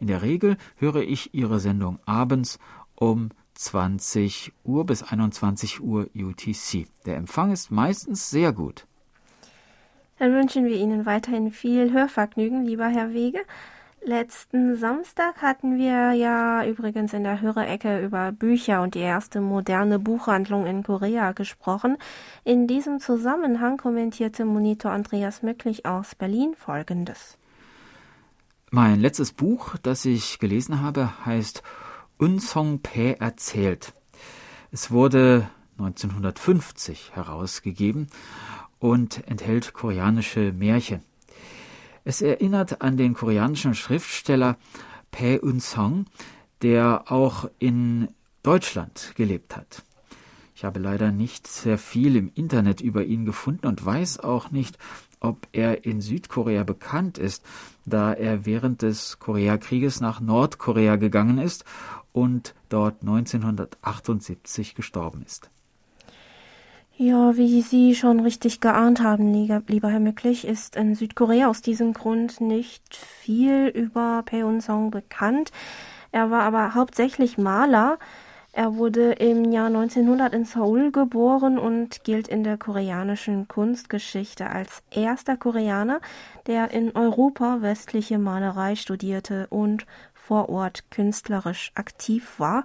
In 0.00 0.06
der 0.06 0.22
Regel 0.22 0.56
höre 0.76 1.02
ich 1.02 1.34
Ihre 1.34 1.60
Sendung 1.60 1.98
abends 2.06 2.58
um 2.94 3.28
20 3.54 4.52
Uhr 4.64 4.86
bis 4.86 5.02
21 5.02 5.80
Uhr 5.80 6.08
UTC. 6.16 6.86
Der 7.04 7.16
Empfang 7.16 7.52
ist 7.52 7.70
meistens 7.70 8.30
sehr 8.30 8.52
gut. 8.52 8.86
Dann 10.18 10.32
wünschen 10.32 10.64
wir 10.64 10.76
Ihnen 10.76 11.04
weiterhin 11.06 11.50
viel 11.50 11.92
Hörvergnügen, 11.92 12.64
lieber 12.64 12.88
Herr 12.88 13.12
Wege. 13.12 13.40
Letzten 14.02 14.76
Samstag 14.76 15.42
hatten 15.42 15.76
wir 15.76 16.12
ja 16.14 16.64
übrigens 16.64 17.12
in 17.12 17.22
der 17.22 17.42
Hörerecke 17.42 18.00
über 18.02 18.32
Bücher 18.32 18.80
und 18.80 18.94
die 18.94 19.00
erste 19.00 19.42
moderne 19.42 19.98
Buchhandlung 19.98 20.64
in 20.64 20.82
Korea 20.82 21.32
gesprochen. 21.32 21.98
In 22.42 22.66
diesem 22.66 23.00
Zusammenhang 23.00 23.76
kommentierte 23.76 24.46
Monitor 24.46 24.90
Andreas 24.90 25.42
Möcklich 25.42 25.84
aus 25.84 26.14
Berlin 26.14 26.54
Folgendes. 26.56 27.36
Mein 28.70 29.00
letztes 29.00 29.32
Buch, 29.32 29.76
das 29.82 30.06
ich 30.06 30.38
gelesen 30.38 30.80
habe, 30.80 31.26
heißt 31.26 31.62
Unsong 32.16 32.80
Pe 32.80 33.20
erzählt. 33.20 33.92
Es 34.70 34.90
wurde 34.90 35.50
1950 35.78 37.14
herausgegeben 37.14 38.06
und 38.78 39.28
enthält 39.28 39.74
koreanische 39.74 40.52
Märchen. 40.52 41.02
Es 42.04 42.22
erinnert 42.22 42.82
an 42.82 42.96
den 42.96 43.14
koreanischen 43.14 43.74
Schriftsteller 43.74 44.56
Pae 45.10 45.40
Un-sung, 45.42 46.06
der 46.62 47.10
auch 47.10 47.50
in 47.58 48.08
Deutschland 48.42 49.12
gelebt 49.16 49.56
hat. 49.56 49.82
Ich 50.54 50.64
habe 50.64 50.78
leider 50.78 51.10
nicht 51.10 51.46
sehr 51.46 51.78
viel 51.78 52.16
im 52.16 52.30
Internet 52.34 52.80
über 52.80 53.04
ihn 53.04 53.24
gefunden 53.24 53.66
und 53.66 53.84
weiß 53.84 54.20
auch 54.20 54.50
nicht, 54.50 54.78
ob 55.20 55.46
er 55.52 55.84
in 55.84 56.00
Südkorea 56.00 56.64
bekannt 56.64 57.18
ist, 57.18 57.44
da 57.84 58.12
er 58.12 58.46
während 58.46 58.82
des 58.82 59.18
Koreakrieges 59.18 60.00
nach 60.00 60.20
Nordkorea 60.20 60.96
gegangen 60.96 61.38
ist 61.38 61.64
und 62.12 62.54
dort 62.68 63.02
1978 63.02 64.74
gestorben 64.74 65.22
ist. 65.22 65.50
Ja, 67.02 67.34
wie 67.38 67.62
Sie 67.62 67.94
schon 67.94 68.20
richtig 68.20 68.60
geahnt 68.60 69.00
haben, 69.00 69.32
lieber 69.32 69.88
Herr 69.88 70.00
Mücklich, 70.00 70.46
ist 70.46 70.76
in 70.76 70.94
Südkorea 70.94 71.48
aus 71.48 71.62
diesem 71.62 71.94
Grund 71.94 72.42
nicht 72.42 72.94
viel 72.94 73.68
über 73.68 74.22
Peon-song 74.26 74.90
bekannt. 74.90 75.50
Er 76.12 76.30
war 76.30 76.42
aber 76.42 76.74
hauptsächlich 76.74 77.38
Maler. 77.38 77.98
Er 78.52 78.76
wurde 78.76 79.12
im 79.12 79.50
Jahr 79.50 79.68
1900 79.68 80.34
in 80.34 80.44
Seoul 80.44 80.92
geboren 80.92 81.58
und 81.58 82.04
gilt 82.04 82.28
in 82.28 82.44
der 82.44 82.58
koreanischen 82.58 83.48
Kunstgeschichte 83.48 84.50
als 84.50 84.82
erster 84.90 85.38
Koreaner, 85.38 86.02
der 86.46 86.70
in 86.70 86.94
Europa 86.94 87.62
westliche 87.62 88.18
Malerei 88.18 88.76
studierte 88.76 89.46
und 89.48 89.86
vor 90.12 90.50
Ort 90.50 90.90
künstlerisch 90.90 91.72
aktiv 91.74 92.34
war. 92.36 92.64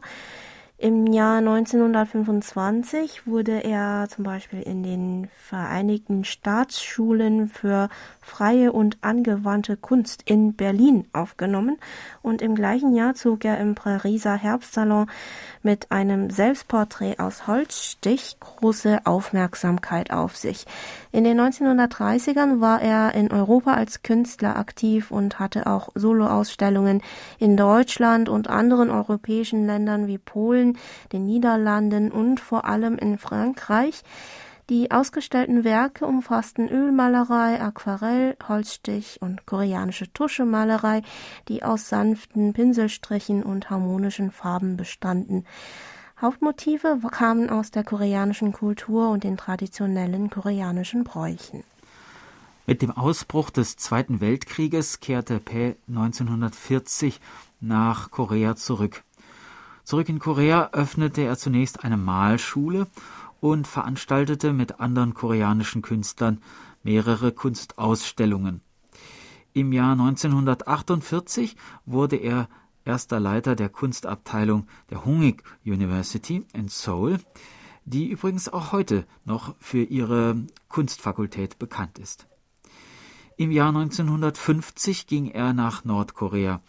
Im 0.78 1.08
Jahr 1.08 1.38
1925 1.38 3.26
wurde 3.26 3.64
er 3.64 4.08
zum 4.10 4.26
Beispiel 4.26 4.62
in 4.62 4.84
den 4.84 5.30
Vereinigten 5.48 6.26
Staatsschulen 6.26 7.48
für 7.48 7.88
freie 8.20 8.74
und 8.74 8.98
angewandte 9.00 9.78
Kunst 9.78 10.24
in 10.26 10.54
Berlin 10.54 11.08
aufgenommen 11.14 11.78
und 12.22 12.42
im 12.42 12.56
gleichen 12.56 12.94
Jahr 12.94 13.16
zog 13.16 13.46
er 13.46 13.58
im 13.60 13.76
Pariser 13.76 14.36
Herbstsalon 14.36 15.10
mit 15.64 15.94
einem 15.94 16.30
Selbstporträt 16.30 17.20
aus 17.20 17.48
Holzstich 17.48 18.36
große 18.42 19.00
Aufmerksamkeit 19.06 20.12
auf 20.12 20.36
sich. 20.36 20.66
In 21.16 21.24
den 21.24 21.40
1930ern 21.40 22.60
war 22.60 22.82
er 22.82 23.16
in 23.16 23.32
Europa 23.32 23.74
als 23.74 24.04
Künstler 24.04 24.58
aktiv 24.58 25.12
und 25.12 25.40
hatte 25.40 25.66
auch 25.66 25.88
Soloausstellungen 25.96 27.02
in 27.40 27.56
Deutschland 27.56 28.28
und 28.28 28.50
anderen 28.50 28.90
europäischen 28.90 29.66
Ländern 29.66 30.08
wie 30.08 30.18
Polen, 30.18 30.78
den 31.14 31.26
Niederlanden 31.26 32.12
und 32.12 32.42
vor 32.42 32.66
allem 32.66 32.98
in 32.98 33.18
Frankreich. 33.18 34.04
Die 34.70 34.92
ausgestellten 34.92 35.64
Werke 35.64 36.06
umfassten 36.06 36.68
Ölmalerei, 36.68 37.62
Aquarell, 37.62 38.36
Holzstich 38.46 39.22
und 39.22 39.46
koreanische 39.46 40.12
Tuschemalerei, 40.12 41.02
die 41.48 41.64
aus 41.64 41.88
sanften 41.88 42.52
Pinselstrichen 42.52 43.42
und 43.42 43.70
harmonischen 43.70 44.32
Farben 44.32 44.76
bestanden. 44.76 45.46
Hauptmotive 46.22 47.00
kamen 47.12 47.50
aus 47.50 47.72
der 47.72 47.84
koreanischen 47.84 48.54
Kultur 48.54 49.10
und 49.10 49.26
den 49.26 49.36
traditionellen 49.36 50.30
koreanischen 50.30 51.04
Bräuchen. 51.04 51.64
Mit 52.66 52.82
dem 52.82 52.92
Ausbruch 52.92 53.50
des 53.50 53.76
Zweiten 53.76 54.22
Weltkrieges 54.22 55.02
kehrte 55.02 55.40
Pae 55.40 55.76
1940 55.90 57.20
nach 57.60 58.12
Korea 58.12 58.56
zurück. 58.56 59.04
Zurück 59.84 60.08
in 60.08 60.20
Korea 60.20 60.70
öffnete 60.72 61.22
er 61.22 61.38
zunächst 61.38 61.84
eine 61.84 61.98
Malschule 61.98 62.88
und 63.42 63.68
veranstaltete 63.68 64.54
mit 64.54 64.80
anderen 64.80 65.14
koreanischen 65.14 65.82
Künstlern 65.82 66.42
mehrere 66.82 67.34
Kunstausstellungen. 67.34 68.62
Im 69.54 69.74
Jahr 69.74 69.92
1948 69.92 71.56
wurde 71.86 72.16
er 72.16 72.48
erster 72.86 73.20
Leiter 73.20 73.56
der 73.56 73.70
Kunstabteilung 73.70 74.68
der 74.90 75.04
Hongik 75.04 75.44
University 75.66 76.46
in 76.54 76.70
Seoul, 76.70 77.20
die 77.84 78.08
übrigens 78.08 78.48
auch 78.48 78.72
heute 78.72 79.06
noch 79.26 79.56
für 79.60 79.84
ihre 79.84 80.38
Kunstfakultät 80.70 81.60
bekannt 81.60 82.00
ist. 82.00 82.28
Im 83.38 83.52
Jahr 83.52 83.70
1950 83.70 85.08
ging 85.08 85.28
er 85.28 85.54
nach 85.54 85.84
Nordkorea, 85.84 86.62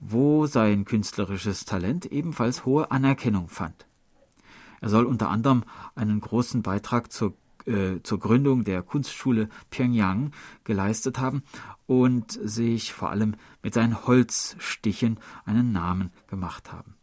wo 0.00 0.46
sein 0.46 0.84
künstlerisches 0.84 1.64
Talent 1.64 2.06
ebenfalls 2.06 2.64
hohe 2.64 2.90
Anerkennung 2.90 3.48
fand. 3.48 3.86
Er 4.80 4.88
soll 4.88 5.04
unter 5.04 5.30
anderem 5.30 5.64
einen 5.94 6.20
großen 6.20 6.62
Beitrag 6.62 7.12
zur, 7.12 7.34
äh, 7.66 8.00
zur 8.02 8.18
Gründung 8.18 8.64
der 8.64 8.82
Kunstschule 8.82 9.48
Pyongyang 9.70 10.32
geleistet 10.64 11.18
haben 11.18 11.42
und 11.86 12.32
sich 12.32 12.92
vor 12.92 13.10
allem 13.10 13.36
mit 13.62 13.74
seinen 13.74 14.06
Holzstichen 14.06 15.18
einen 15.44 15.72
Namen 15.72 16.10
gemacht 16.28 16.72
haben. 16.72 16.94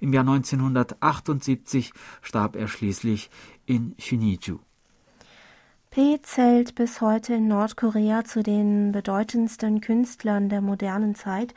Im 0.00 0.12
Jahr 0.12 0.28
1978 0.28 1.92
starb 2.20 2.56
er 2.56 2.68
schließlich 2.68 3.30
in 3.64 3.94
Shuniju. 3.98 4.58
P 5.90 6.20
zählt 6.22 6.74
bis 6.74 7.00
heute 7.00 7.34
in 7.34 7.46
Nordkorea 7.46 8.24
zu 8.24 8.42
den 8.42 8.90
bedeutendsten 8.90 9.80
Künstlern 9.80 10.48
der 10.48 10.60
modernen 10.60 11.14
Zeit. 11.14 11.54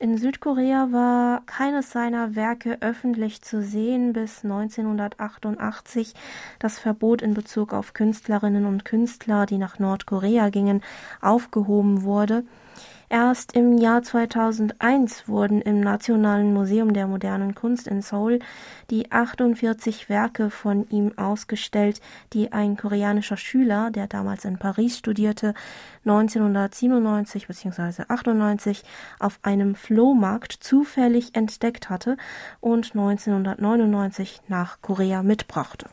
In 0.00 0.18
Südkorea 0.18 0.88
war 0.90 1.42
keines 1.46 1.92
seiner 1.92 2.34
Werke 2.34 2.78
öffentlich 2.80 3.42
zu 3.42 3.62
sehen, 3.62 4.12
bis 4.12 4.42
1988 4.42 6.14
das 6.58 6.80
Verbot 6.80 7.22
in 7.22 7.32
Bezug 7.32 7.72
auf 7.72 7.94
Künstlerinnen 7.94 8.66
und 8.66 8.84
Künstler, 8.84 9.46
die 9.46 9.56
nach 9.56 9.78
Nordkorea 9.78 10.50
gingen, 10.50 10.82
aufgehoben 11.20 12.02
wurde. 12.02 12.44
Erst 13.14 13.52
im 13.52 13.78
Jahr 13.78 14.02
2001 14.02 15.28
wurden 15.28 15.62
im 15.62 15.78
Nationalen 15.78 16.52
Museum 16.52 16.92
der 16.92 17.06
modernen 17.06 17.54
Kunst 17.54 17.86
in 17.86 18.02
Seoul 18.02 18.40
die 18.90 19.12
48 19.12 20.08
Werke 20.08 20.50
von 20.50 20.88
ihm 20.90 21.16
ausgestellt, 21.16 22.00
die 22.32 22.50
ein 22.50 22.76
koreanischer 22.76 23.36
Schüler, 23.36 23.92
der 23.92 24.08
damals 24.08 24.44
in 24.44 24.58
Paris 24.58 24.98
studierte, 24.98 25.54
1997 26.04 27.46
bzw. 27.46 28.02
98 28.08 28.82
auf 29.20 29.38
einem 29.42 29.76
Flohmarkt 29.76 30.50
zufällig 30.50 31.36
entdeckt 31.36 31.90
hatte 31.90 32.16
und 32.58 32.96
1999 32.96 34.40
nach 34.48 34.78
Korea 34.82 35.22
mitbrachte. 35.22 35.88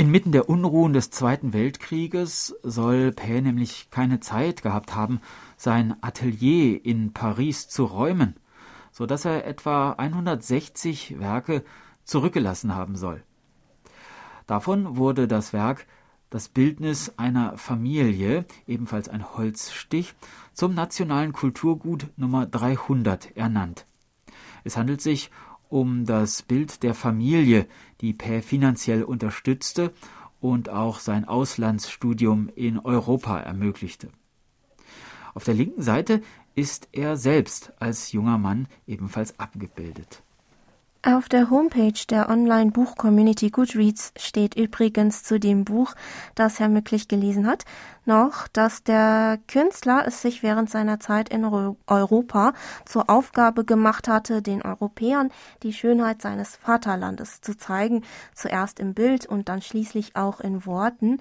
Inmitten 0.00 0.32
der 0.32 0.48
Unruhen 0.48 0.94
des 0.94 1.10
Zweiten 1.10 1.52
Weltkrieges 1.52 2.54
soll 2.62 3.12
Pae 3.12 3.42
nämlich 3.42 3.90
keine 3.90 4.18
Zeit 4.18 4.62
gehabt 4.62 4.94
haben, 4.94 5.20
sein 5.60 5.94
Atelier 6.00 6.82
in 6.86 7.12
Paris 7.12 7.68
zu 7.68 7.84
räumen, 7.84 8.36
so 8.92 9.04
dass 9.04 9.26
er 9.26 9.46
etwa 9.46 9.92
160 9.92 11.20
Werke 11.20 11.64
zurückgelassen 12.04 12.74
haben 12.74 12.96
soll. 12.96 13.22
Davon 14.46 14.96
wurde 14.96 15.28
das 15.28 15.52
Werk 15.52 15.86
Das 16.30 16.48
Bildnis 16.48 17.12
einer 17.18 17.58
Familie, 17.58 18.46
ebenfalls 18.66 19.08
ein 19.08 19.36
Holzstich, 19.36 20.14
zum 20.54 20.74
nationalen 20.74 21.32
Kulturgut 21.32 22.06
Nummer 22.16 22.46
300 22.46 23.36
ernannt. 23.36 23.84
Es 24.64 24.76
handelt 24.78 25.02
sich 25.02 25.30
um 25.68 26.06
das 26.06 26.42
Bild 26.42 26.84
der 26.84 26.94
Familie, 26.94 27.66
die 28.00 28.14
Pä 28.14 28.40
finanziell 28.40 29.02
unterstützte 29.02 29.92
und 30.40 30.70
auch 30.70 31.00
sein 31.00 31.26
Auslandsstudium 31.26 32.48
in 32.54 32.78
Europa 32.78 33.38
ermöglichte. 33.40 34.08
Auf 35.34 35.44
der 35.44 35.54
linken 35.54 35.82
Seite 35.82 36.22
ist 36.54 36.88
er 36.92 37.16
selbst 37.16 37.72
als 37.78 38.12
junger 38.12 38.38
Mann 38.38 38.66
ebenfalls 38.86 39.38
abgebildet. 39.38 40.22
Auf 41.02 41.30
der 41.30 41.48
Homepage 41.48 41.98
der 42.10 42.28
Online-Buch-Community 42.28 43.48
Goodreads 43.48 44.12
steht 44.18 44.54
übrigens 44.54 45.22
zu 45.22 45.40
dem 45.40 45.64
Buch, 45.64 45.94
das 46.34 46.60
Herr 46.60 46.68
Mücklich 46.68 47.08
gelesen 47.08 47.46
hat, 47.46 47.64
noch, 48.04 48.48
dass 48.48 48.82
der 48.82 49.38
Künstler 49.48 50.04
es 50.06 50.20
sich 50.20 50.42
während 50.42 50.68
seiner 50.68 51.00
Zeit 51.00 51.30
in 51.30 51.46
Europa 51.46 52.52
zur 52.84 53.08
Aufgabe 53.08 53.64
gemacht 53.64 54.08
hatte, 54.08 54.42
den 54.42 54.60
Europäern 54.60 55.30
die 55.62 55.72
Schönheit 55.72 56.20
seines 56.20 56.56
Vaterlandes 56.56 57.40
zu 57.40 57.56
zeigen, 57.56 58.02
zuerst 58.34 58.78
im 58.78 58.92
Bild 58.92 59.24
und 59.24 59.48
dann 59.48 59.62
schließlich 59.62 60.16
auch 60.16 60.40
in 60.40 60.66
Worten. 60.66 61.16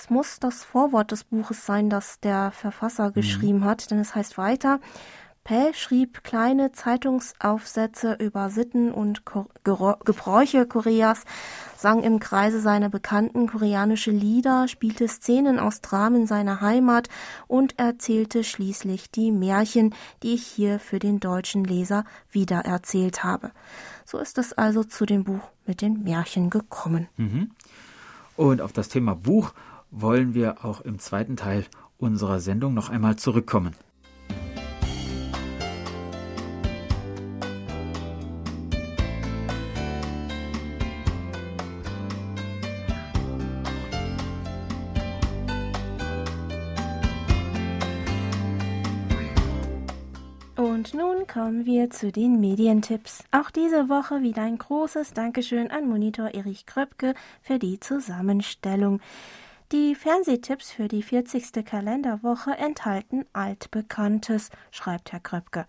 Es 0.00 0.10
muss 0.10 0.38
das 0.38 0.62
Vorwort 0.62 1.10
des 1.10 1.24
Buches 1.24 1.66
sein, 1.66 1.90
das 1.90 2.20
der 2.20 2.52
Verfasser 2.52 3.08
mhm. 3.08 3.14
geschrieben 3.14 3.64
hat, 3.64 3.90
denn 3.90 3.98
es 3.98 4.14
heißt 4.14 4.38
weiter, 4.38 4.78
Pell 5.42 5.74
schrieb 5.74 6.22
kleine 6.22 6.70
Zeitungsaufsätze 6.70 8.12
über 8.20 8.48
Sitten 8.50 8.92
und 8.92 9.22
Gebräuche 9.64 10.66
Koreas, 10.66 11.24
sang 11.76 12.04
im 12.04 12.20
Kreise 12.20 12.60
seiner 12.60 12.90
Bekannten 12.90 13.48
koreanische 13.48 14.12
Lieder, 14.12 14.68
spielte 14.68 15.08
Szenen 15.08 15.58
aus 15.58 15.80
Dramen 15.80 16.28
seiner 16.28 16.60
Heimat 16.60 17.08
und 17.48 17.76
erzählte 17.78 18.44
schließlich 18.44 19.10
die 19.10 19.32
Märchen, 19.32 19.94
die 20.22 20.34
ich 20.34 20.46
hier 20.46 20.78
für 20.78 21.00
den 21.00 21.18
deutschen 21.18 21.64
Leser 21.64 22.04
wiedererzählt 22.30 23.24
habe. 23.24 23.50
So 24.04 24.18
ist 24.18 24.38
es 24.38 24.52
also 24.52 24.84
zu 24.84 25.06
dem 25.06 25.24
Buch 25.24 25.48
mit 25.66 25.80
den 25.80 26.04
Märchen 26.04 26.50
gekommen. 26.50 27.08
Mhm. 27.16 27.50
Und 28.36 28.60
auf 28.60 28.72
das 28.72 28.88
Thema 28.88 29.16
Buch 29.16 29.52
wollen 29.90 30.34
wir 30.34 30.64
auch 30.64 30.80
im 30.80 30.98
zweiten 30.98 31.36
Teil 31.36 31.64
unserer 31.96 32.40
Sendung 32.40 32.74
noch 32.74 32.90
einmal 32.90 33.16
zurückkommen. 33.16 33.74
Und 50.78 50.94
nun 50.94 51.26
kommen 51.26 51.66
wir 51.66 51.90
zu 51.90 52.12
den 52.12 52.40
Medientipps. 52.40 53.24
Auch 53.30 53.50
diese 53.50 53.88
Woche 53.88 54.22
wieder 54.22 54.42
ein 54.42 54.58
großes 54.58 55.12
Dankeschön 55.12 55.70
an 55.70 55.88
Monitor 55.88 56.34
Erich 56.34 56.66
Kröpke 56.66 57.14
für 57.42 57.58
die 57.58 57.80
Zusammenstellung. 57.80 59.00
Die 59.70 59.94
Fernsehtipps 59.94 60.70
für 60.70 60.88
die 60.88 61.02
40. 61.02 61.62
Kalenderwoche 61.62 62.52
enthalten 62.52 63.26
Altbekanntes, 63.34 64.48
schreibt 64.70 65.12
Herr 65.12 65.20
Kröpke. 65.20 65.66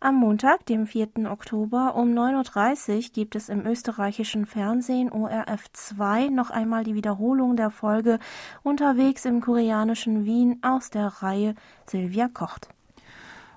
Am 0.00 0.16
Montag, 0.16 0.66
dem 0.66 0.88
4. 0.88 1.30
Oktober 1.30 1.94
um 1.94 2.08
9.30 2.08 2.96
Uhr 2.96 3.02
gibt 3.12 3.36
es 3.36 3.48
im 3.48 3.64
österreichischen 3.64 4.46
Fernsehen 4.46 5.12
ORF 5.12 5.70
2 5.72 6.26
noch 6.26 6.50
einmal 6.50 6.82
die 6.82 6.96
Wiederholung 6.96 7.54
der 7.54 7.70
Folge 7.70 8.18
Unterwegs 8.64 9.24
im 9.24 9.40
koreanischen 9.40 10.24
Wien 10.24 10.58
aus 10.62 10.90
der 10.90 11.06
Reihe 11.06 11.54
Silvia 11.86 12.26
kocht. 12.26 12.68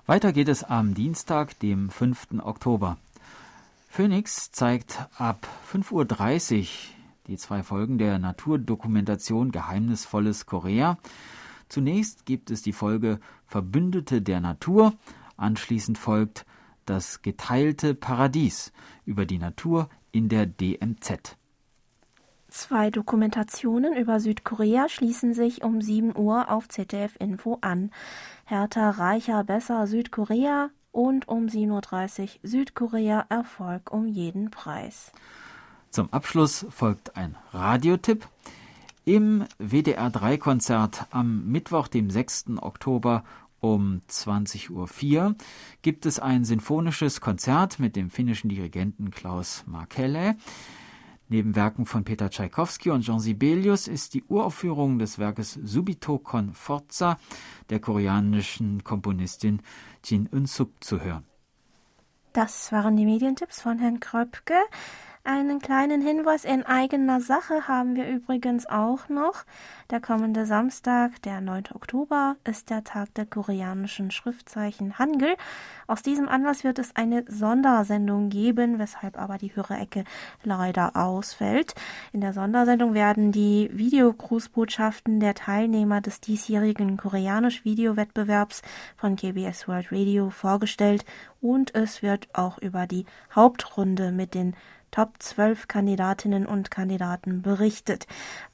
Weiter 0.06 0.32
geht 0.32 0.48
es 0.48 0.62
am 0.62 0.94
Dienstag, 0.94 1.58
dem 1.58 1.90
5. 1.90 2.28
Oktober. 2.44 2.96
Phoenix 3.88 4.52
zeigt 4.52 5.04
ab 5.18 5.48
5.30 5.72 6.60
Uhr 6.60 6.99
die 7.30 7.36
zwei 7.36 7.62
Folgen 7.62 7.96
der 7.96 8.18
Naturdokumentation 8.18 9.52
Geheimnisvolles 9.52 10.46
Korea. 10.46 10.98
Zunächst 11.68 12.26
gibt 12.26 12.50
es 12.50 12.60
die 12.60 12.72
Folge 12.72 13.20
Verbündete 13.46 14.20
der 14.20 14.40
Natur, 14.40 14.94
anschließend 15.36 15.96
folgt 15.96 16.44
das 16.86 17.22
geteilte 17.22 17.94
Paradies 17.94 18.72
über 19.04 19.26
die 19.26 19.38
Natur 19.38 19.88
in 20.10 20.28
der 20.28 20.46
DMZ. 20.46 21.36
Zwei 22.48 22.90
Dokumentationen 22.90 23.94
über 23.94 24.18
Südkorea 24.18 24.88
schließen 24.88 25.32
sich 25.32 25.62
um 25.62 25.80
7 25.80 26.16
Uhr 26.16 26.50
auf 26.50 26.68
ZDF 26.68 27.14
Info 27.20 27.58
an. 27.60 27.92
Härter, 28.44 28.90
reicher, 28.90 29.44
besser 29.44 29.86
Südkorea 29.86 30.70
und 30.90 31.28
um 31.28 31.46
7.30 31.46 32.22
Uhr 32.22 32.28
Südkorea 32.42 33.26
Erfolg 33.28 33.92
um 33.92 34.08
jeden 34.08 34.50
Preis. 34.50 35.12
Zum 35.90 36.12
Abschluss 36.12 36.66
folgt 36.70 37.16
ein 37.16 37.36
Radiotipp. 37.52 38.28
Im 39.04 39.44
WDR 39.58 40.08
3 40.08 40.36
Konzert 40.36 41.06
am 41.10 41.50
Mittwoch, 41.50 41.88
dem 41.88 42.10
6. 42.10 42.44
Oktober 42.60 43.24
um 43.58 44.00
20.04 44.08 44.70
Uhr 44.70 45.34
gibt 45.82 46.06
es 46.06 46.20
ein 46.20 46.44
sinfonisches 46.44 47.20
Konzert 47.20 47.80
mit 47.80 47.96
dem 47.96 48.08
finnischen 48.08 48.48
Dirigenten 48.48 49.10
Klaus 49.10 49.64
Markelle. 49.66 50.36
Neben 51.28 51.56
Werken 51.56 51.86
von 51.86 52.04
Peter 52.04 52.30
Tschaikowski 52.30 52.90
und 52.90 53.02
Jean 53.02 53.18
Sibelius 53.18 53.88
ist 53.88 54.14
die 54.14 54.22
Uraufführung 54.22 55.00
des 55.00 55.18
Werkes 55.18 55.54
Subito 55.54 56.18
con 56.18 56.54
Forza 56.54 57.18
der 57.68 57.80
koreanischen 57.80 58.84
Komponistin 58.84 59.60
Jin 60.04 60.28
Eun-suk 60.32 60.70
zu 60.84 61.00
hören. 61.00 61.24
Das 62.32 62.70
waren 62.70 62.96
die 62.96 63.06
Medientipps 63.06 63.60
von 63.60 63.80
Herrn 63.80 63.98
Kröpke. 63.98 64.54
Einen 65.22 65.58
kleinen 65.58 66.00
Hinweis 66.00 66.46
in 66.46 66.64
eigener 66.64 67.20
Sache 67.20 67.68
haben 67.68 67.94
wir 67.94 68.08
übrigens 68.08 68.64
auch 68.64 69.10
noch. 69.10 69.44
Der 69.90 70.00
kommende 70.00 70.46
Samstag, 70.46 71.20
der 71.22 71.42
9. 71.42 71.64
Oktober, 71.74 72.36
ist 72.44 72.70
der 72.70 72.84
Tag 72.84 73.12
der 73.14 73.26
koreanischen 73.26 74.10
Schriftzeichen 74.10 74.98
Hangul. 74.98 75.36
Aus 75.86 76.02
diesem 76.02 76.26
Anlass 76.26 76.64
wird 76.64 76.78
es 76.78 76.96
eine 76.96 77.26
Sondersendung 77.28 78.30
geben, 78.30 78.78
weshalb 78.78 79.20
aber 79.20 79.36
die 79.36 79.54
Hörerecke 79.54 80.04
leider 80.42 80.96
ausfällt. 80.96 81.74
In 82.14 82.22
der 82.22 82.32
Sondersendung 82.32 82.94
werden 82.94 83.30
die 83.30 83.68
Videogrußbotschaften 83.74 85.20
der 85.20 85.34
Teilnehmer 85.34 86.00
des 86.00 86.22
diesjährigen 86.22 86.96
Koreanisch-Videowettbewerbs 86.96 88.62
von 88.96 89.16
KBS 89.16 89.68
World 89.68 89.92
Radio 89.92 90.30
vorgestellt 90.30 91.04
und 91.42 91.74
es 91.74 92.02
wird 92.02 92.28
auch 92.32 92.56
über 92.58 92.86
die 92.86 93.04
Hauptrunde 93.34 94.12
mit 94.12 94.34
den 94.34 94.54
Top 94.90 95.14
12 95.18 95.68
Kandidatinnen 95.68 96.46
und 96.46 96.70
Kandidaten 96.70 97.42
berichtet. 97.42 98.06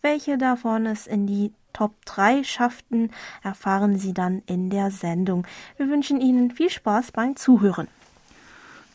Welche 0.03 0.39
davon 0.39 0.87
es 0.87 1.07
in 1.07 1.27
die 1.27 1.53
Top 1.73 1.95
3 2.07 2.43
schafften, 2.45 3.11
erfahren 3.43 3.99
Sie 3.99 4.15
dann 4.15 4.43
in 4.47 4.71
der 4.71 4.91
Sendung. 4.91 5.47
Wir 5.77 5.89
wünschen 5.89 6.21
Ihnen 6.21 6.51
viel 6.51 6.71
Spaß 6.71 7.13
beim 7.13 7.37
Zuhören. 7.37 7.89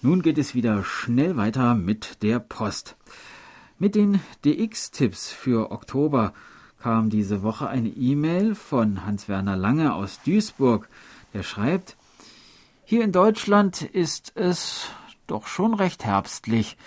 Nun 0.01 0.23
geht 0.23 0.39
es 0.39 0.55
wieder 0.55 0.83
schnell 0.83 1.37
weiter 1.37 1.75
mit 1.75 2.23
der 2.23 2.39
Post. 2.39 2.95
Mit 3.77 3.93
den 3.93 4.19
DX-Tipps 4.43 5.31
für 5.31 5.71
Oktober 5.71 6.33
kam 6.81 7.11
diese 7.11 7.43
Woche 7.43 7.67
eine 7.67 7.89
E-Mail 7.89 8.55
von 8.55 9.05
Hans-Werner 9.05 9.55
Lange 9.55 9.93
aus 9.93 10.19
Duisburg. 10.23 10.89
Der 11.33 11.43
schreibt, 11.43 11.97
hier 12.83 13.03
in 13.03 13.11
Deutschland 13.11 13.83
ist 13.83 14.31
es 14.35 14.89
doch 15.27 15.47
schon 15.47 15.75
recht 15.75 16.03
herbstlich 16.03 16.77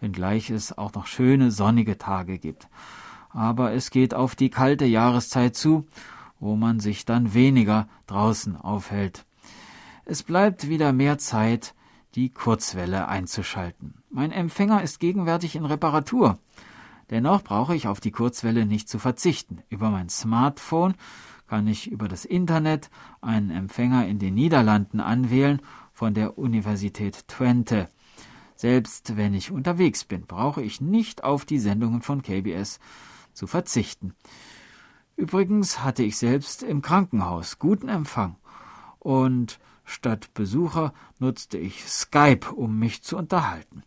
wenngleich 0.00 0.50
es 0.50 0.76
auch 0.76 0.92
noch 0.92 1.06
schöne 1.06 1.50
sonnige 1.50 1.98
Tage 1.98 2.38
gibt. 2.38 2.68
Aber 3.30 3.72
es 3.72 3.90
geht 3.90 4.14
auf 4.14 4.36
die 4.36 4.50
kalte 4.50 4.84
Jahreszeit 4.84 5.56
zu, 5.56 5.86
wo 6.40 6.56
man 6.56 6.80
sich 6.80 7.04
dann 7.04 7.34
weniger 7.34 7.88
draußen 8.06 8.56
aufhält. 8.56 9.24
Es 10.04 10.22
bleibt 10.22 10.68
wieder 10.68 10.92
mehr 10.92 11.18
Zeit, 11.18 11.74
die 12.14 12.30
Kurzwelle 12.30 13.08
einzuschalten. 13.08 13.94
Mein 14.10 14.30
Empfänger 14.30 14.82
ist 14.82 15.00
gegenwärtig 15.00 15.56
in 15.56 15.64
Reparatur. 15.64 16.38
Dennoch 17.10 17.42
brauche 17.42 17.74
ich 17.74 17.88
auf 17.88 18.00
die 18.00 18.10
Kurzwelle 18.10 18.66
nicht 18.66 18.88
zu 18.88 18.98
verzichten. 18.98 19.62
Über 19.68 19.90
mein 19.90 20.08
Smartphone 20.08 20.94
kann 21.48 21.66
ich 21.66 21.90
über 21.90 22.08
das 22.08 22.24
Internet 22.24 22.90
einen 23.20 23.50
Empfänger 23.50 24.06
in 24.06 24.18
den 24.18 24.34
Niederlanden 24.34 25.00
anwählen 25.00 25.60
von 25.92 26.14
der 26.14 26.38
Universität 26.38 27.28
Twente. 27.28 27.88
Selbst 28.64 29.18
wenn 29.18 29.34
ich 29.34 29.50
unterwegs 29.50 30.04
bin, 30.04 30.24
brauche 30.24 30.62
ich 30.62 30.80
nicht 30.80 31.22
auf 31.22 31.44
die 31.44 31.58
Sendungen 31.58 32.00
von 32.00 32.22
KBS 32.22 32.80
zu 33.34 33.46
verzichten. 33.46 34.14
Übrigens 35.16 35.84
hatte 35.84 36.02
ich 36.02 36.16
selbst 36.16 36.62
im 36.62 36.80
Krankenhaus 36.80 37.58
guten 37.58 37.90
Empfang 37.90 38.36
und 39.00 39.60
statt 39.84 40.32
Besucher 40.32 40.94
nutzte 41.18 41.58
ich 41.58 41.84
Skype, 41.84 42.54
um 42.54 42.78
mich 42.78 43.02
zu 43.02 43.18
unterhalten, 43.18 43.82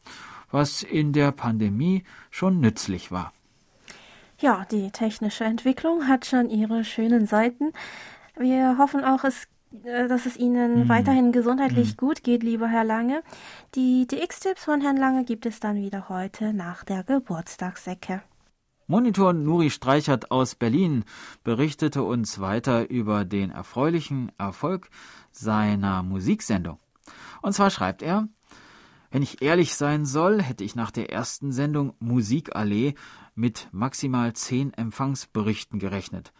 was 0.51 0.83
in 0.83 1.11
der 1.11 1.31
Pandemie 1.31 2.03
schon 2.29 2.59
nützlich 2.59 3.11
war. 3.11 3.33
Ja, 4.37 4.63
die 4.69 4.91
technische 4.91 5.45
Entwicklung 5.45 6.07
hat 6.07 6.27
schon 6.27 6.51
ihre 6.51 6.83
schönen 6.83 7.25
Seiten. 7.25 7.73
Wir 8.37 8.77
hoffen 8.77 9.03
auch, 9.03 9.23
es 9.23 9.47
dass 9.71 10.25
es 10.25 10.37
Ihnen 10.37 10.83
mhm. 10.83 10.89
weiterhin 10.89 11.31
gesundheitlich 11.31 11.91
mhm. 11.91 11.97
gut 11.97 12.23
geht, 12.23 12.43
lieber 12.43 12.67
Herr 12.67 12.83
Lange. 12.83 13.21
Die 13.75 14.07
DX-Tipps 14.07 14.63
von 14.63 14.81
Herrn 14.81 14.97
Lange 14.97 15.25
gibt 15.25 15.45
es 15.45 15.59
dann 15.59 15.75
wieder 15.75 16.09
heute 16.09 16.53
nach 16.53 16.83
der 16.83 17.03
Geburtstagsecke. 17.03 18.21
Monitor 18.89 19.33
Nuri 19.33 19.69
Streichert 19.69 20.31
aus 20.31 20.55
Berlin 20.55 21.03
berichtete 21.43 22.03
uns 22.03 22.39
weiter 22.39 22.89
über 22.89 23.25
den 23.25 23.51
erfreulichen 23.51 24.31
Erfolg 24.37 24.89
seiner 25.31 26.03
Musiksendung. 26.03 26.79
Und 27.41 27.51
zwar 27.51 27.69
schreibt 27.69 28.01
er, 28.01 28.29
wenn 29.11 29.21
ich 29.21 29.41
ehrlich 29.41 29.75
sein 29.75 30.05
soll, 30.05 30.41
hätte 30.41 30.63
ich 30.63 30.75
nach 30.75 30.91
der 30.91 31.11
ersten 31.11 31.51
Sendung 31.51 31.93
Musikallee 31.99 32.95
mit 33.35 33.67
maximal 33.71 34.33
zehn 34.33 34.73
Empfangsberichten 34.73 35.79
gerechnet. 35.79 36.31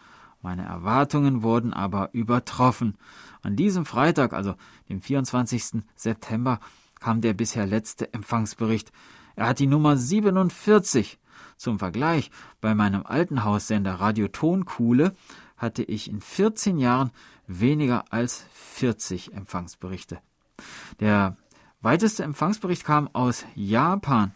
Meine 0.42 0.66
Erwartungen 0.66 1.44
wurden 1.44 1.74
aber 1.74 2.10
übertroffen. 2.14 2.98
An 3.42 3.56
diesem 3.56 3.86
Freitag, 3.86 4.34
also 4.34 4.56
dem 4.90 5.02
24. 5.02 5.84
September, 5.96 6.60
kam 7.00 7.22
der 7.22 7.34
bisher 7.34 7.66
letzte 7.66 8.14
Empfangsbericht. 8.14 8.92
Er 9.36 9.48
hat 9.48 9.60
die 9.60 9.68
Nummer 9.68 9.98
47. 9.98 11.20
Zum 11.58 11.80
Vergleich, 11.80 12.32
bei 12.62 12.76
meinem 12.76 13.04
alten 13.06 13.44
Haussender 13.44 13.96
Radio 13.96 14.28
Tonkuhle 14.28 15.16
hatte 15.58 15.84
ich 15.84 16.10
in 16.10 16.22
14 16.22 16.78
Jahren 16.78 17.12
weniger 17.48 18.06
als 18.12 18.46
40 18.54 19.34
Empfangsberichte. 19.34 20.20
Der 21.00 21.36
weiteste 21.82 22.24
Empfangsbericht 22.24 22.84
kam 22.84 23.10
aus 23.14 23.46
Japan. 23.56 24.36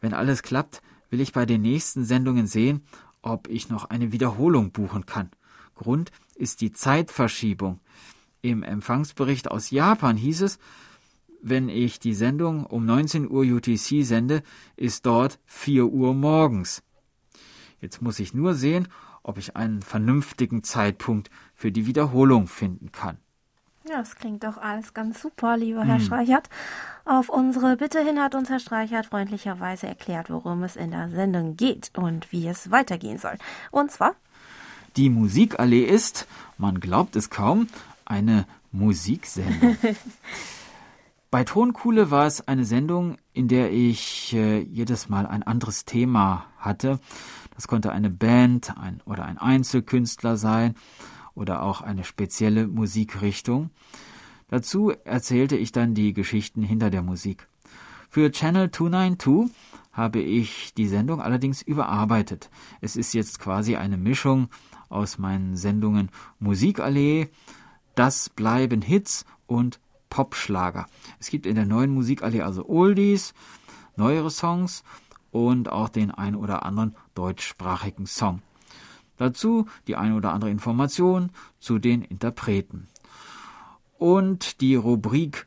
Wenn 0.00 0.14
alles 0.14 0.42
klappt, 0.42 0.82
will 1.10 1.20
ich 1.20 1.32
bei 1.32 1.46
den 1.46 1.62
nächsten 1.62 2.04
Sendungen 2.04 2.46
sehen, 2.46 2.84
ob 3.22 3.48
ich 3.48 3.68
noch 3.68 3.90
eine 3.90 4.12
Wiederholung 4.12 4.72
buchen 4.72 5.06
kann. 5.06 5.30
Grund 5.74 6.10
ist 6.34 6.60
die 6.60 6.72
Zeitverschiebung. 6.72 7.80
Im 8.42 8.62
Empfangsbericht 8.62 9.50
aus 9.50 9.70
Japan 9.70 10.16
hieß 10.16 10.42
es, 10.42 10.58
wenn 11.40 11.68
ich 11.68 11.98
die 11.98 12.14
Sendung 12.14 12.66
um 12.66 12.86
19 12.86 13.28
Uhr 13.28 13.44
UTC 13.44 14.04
sende, 14.04 14.42
ist 14.76 15.06
dort 15.06 15.40
4 15.46 15.86
Uhr 15.86 16.14
morgens. 16.14 16.82
Jetzt 17.80 18.00
muss 18.00 18.20
ich 18.20 18.32
nur 18.32 18.54
sehen, 18.54 18.88
ob 19.24 19.38
ich 19.38 19.56
einen 19.56 19.82
vernünftigen 19.82 20.62
Zeitpunkt 20.62 21.30
für 21.54 21.72
die 21.72 21.86
Wiederholung 21.86 22.46
finden 22.46 22.92
kann. 22.92 23.18
Ja, 23.88 23.98
das 23.98 24.14
klingt 24.14 24.44
doch 24.44 24.58
alles 24.58 24.94
ganz 24.94 25.20
super, 25.20 25.56
lieber 25.56 25.84
Herr 25.84 25.98
hm. 25.98 26.04
Streichert. 26.04 26.48
Auf 27.04 27.28
unsere 27.28 27.76
Bitte 27.76 28.00
hin 28.00 28.20
hat 28.20 28.34
uns 28.34 28.48
Herr 28.48 28.60
Streichert 28.60 29.06
freundlicherweise 29.06 29.88
erklärt, 29.88 30.30
worum 30.30 30.62
es 30.62 30.76
in 30.76 30.92
der 30.92 31.10
Sendung 31.10 31.56
geht 31.56 31.90
und 31.96 32.30
wie 32.30 32.46
es 32.46 32.70
weitergehen 32.70 33.18
soll. 33.18 33.36
Und 33.72 33.90
zwar? 33.90 34.14
Die 34.96 35.10
Musikallee 35.10 35.84
ist, 35.84 36.28
man 36.58 36.78
glaubt 36.78 37.16
es 37.16 37.28
kaum, 37.28 37.66
eine 38.04 38.46
Musiksendung. 38.70 39.76
Bei 41.32 41.44
Tonkuhle 41.44 42.10
war 42.10 42.26
es 42.26 42.46
eine 42.46 42.66
Sendung, 42.66 43.16
in 43.32 43.48
der 43.48 43.72
ich 43.72 44.34
äh, 44.34 44.60
jedes 44.60 45.08
Mal 45.08 45.26
ein 45.26 45.42
anderes 45.42 45.86
Thema 45.86 46.44
hatte. 46.58 47.00
Das 47.54 47.68
konnte 47.68 47.90
eine 47.90 48.10
Band 48.10 48.76
ein, 48.76 49.00
oder 49.06 49.24
ein 49.24 49.38
Einzelkünstler 49.38 50.36
sein 50.36 50.74
oder 51.34 51.62
auch 51.62 51.80
eine 51.80 52.04
spezielle 52.04 52.68
Musikrichtung. 52.68 53.70
Dazu 54.48 54.90
erzählte 55.04 55.56
ich 55.56 55.72
dann 55.72 55.94
die 55.94 56.12
Geschichten 56.12 56.62
hinter 56.62 56.90
der 56.90 57.02
Musik. 57.02 57.48
Für 58.10 58.30
Channel 58.30 58.70
292 58.70 59.50
habe 59.92 60.20
ich 60.20 60.74
die 60.74 60.86
Sendung 60.86 61.20
allerdings 61.20 61.62
überarbeitet. 61.62 62.50
Es 62.80 62.96
ist 62.96 63.14
jetzt 63.14 63.38
quasi 63.38 63.76
eine 63.76 63.96
Mischung 63.96 64.48
aus 64.88 65.18
meinen 65.18 65.56
Sendungen 65.56 66.10
Musikallee, 66.38 67.28
Das 67.94 68.30
bleiben 68.30 68.82
Hits 68.82 69.24
und 69.46 69.80
Popschlager. 70.10 70.86
Es 71.18 71.28
gibt 71.28 71.46
in 71.46 71.54
der 71.54 71.66
neuen 71.66 71.90
Musikallee 71.90 72.42
also 72.42 72.68
Oldies, 72.68 73.34
neuere 73.96 74.30
Songs 74.30 74.82
und 75.30 75.70
auch 75.70 75.88
den 75.88 76.10
ein 76.10 76.36
oder 76.36 76.64
anderen 76.64 76.94
deutschsprachigen 77.14 78.06
Song. 78.06 78.42
Dazu 79.16 79.66
die 79.86 79.96
eine 79.96 80.16
oder 80.16 80.32
andere 80.32 80.50
Information 80.50 81.30
zu 81.60 81.78
den 81.78 82.02
Interpreten. 82.02 82.88
Und 83.98 84.60
die 84.60 84.74
Rubrik 84.74 85.46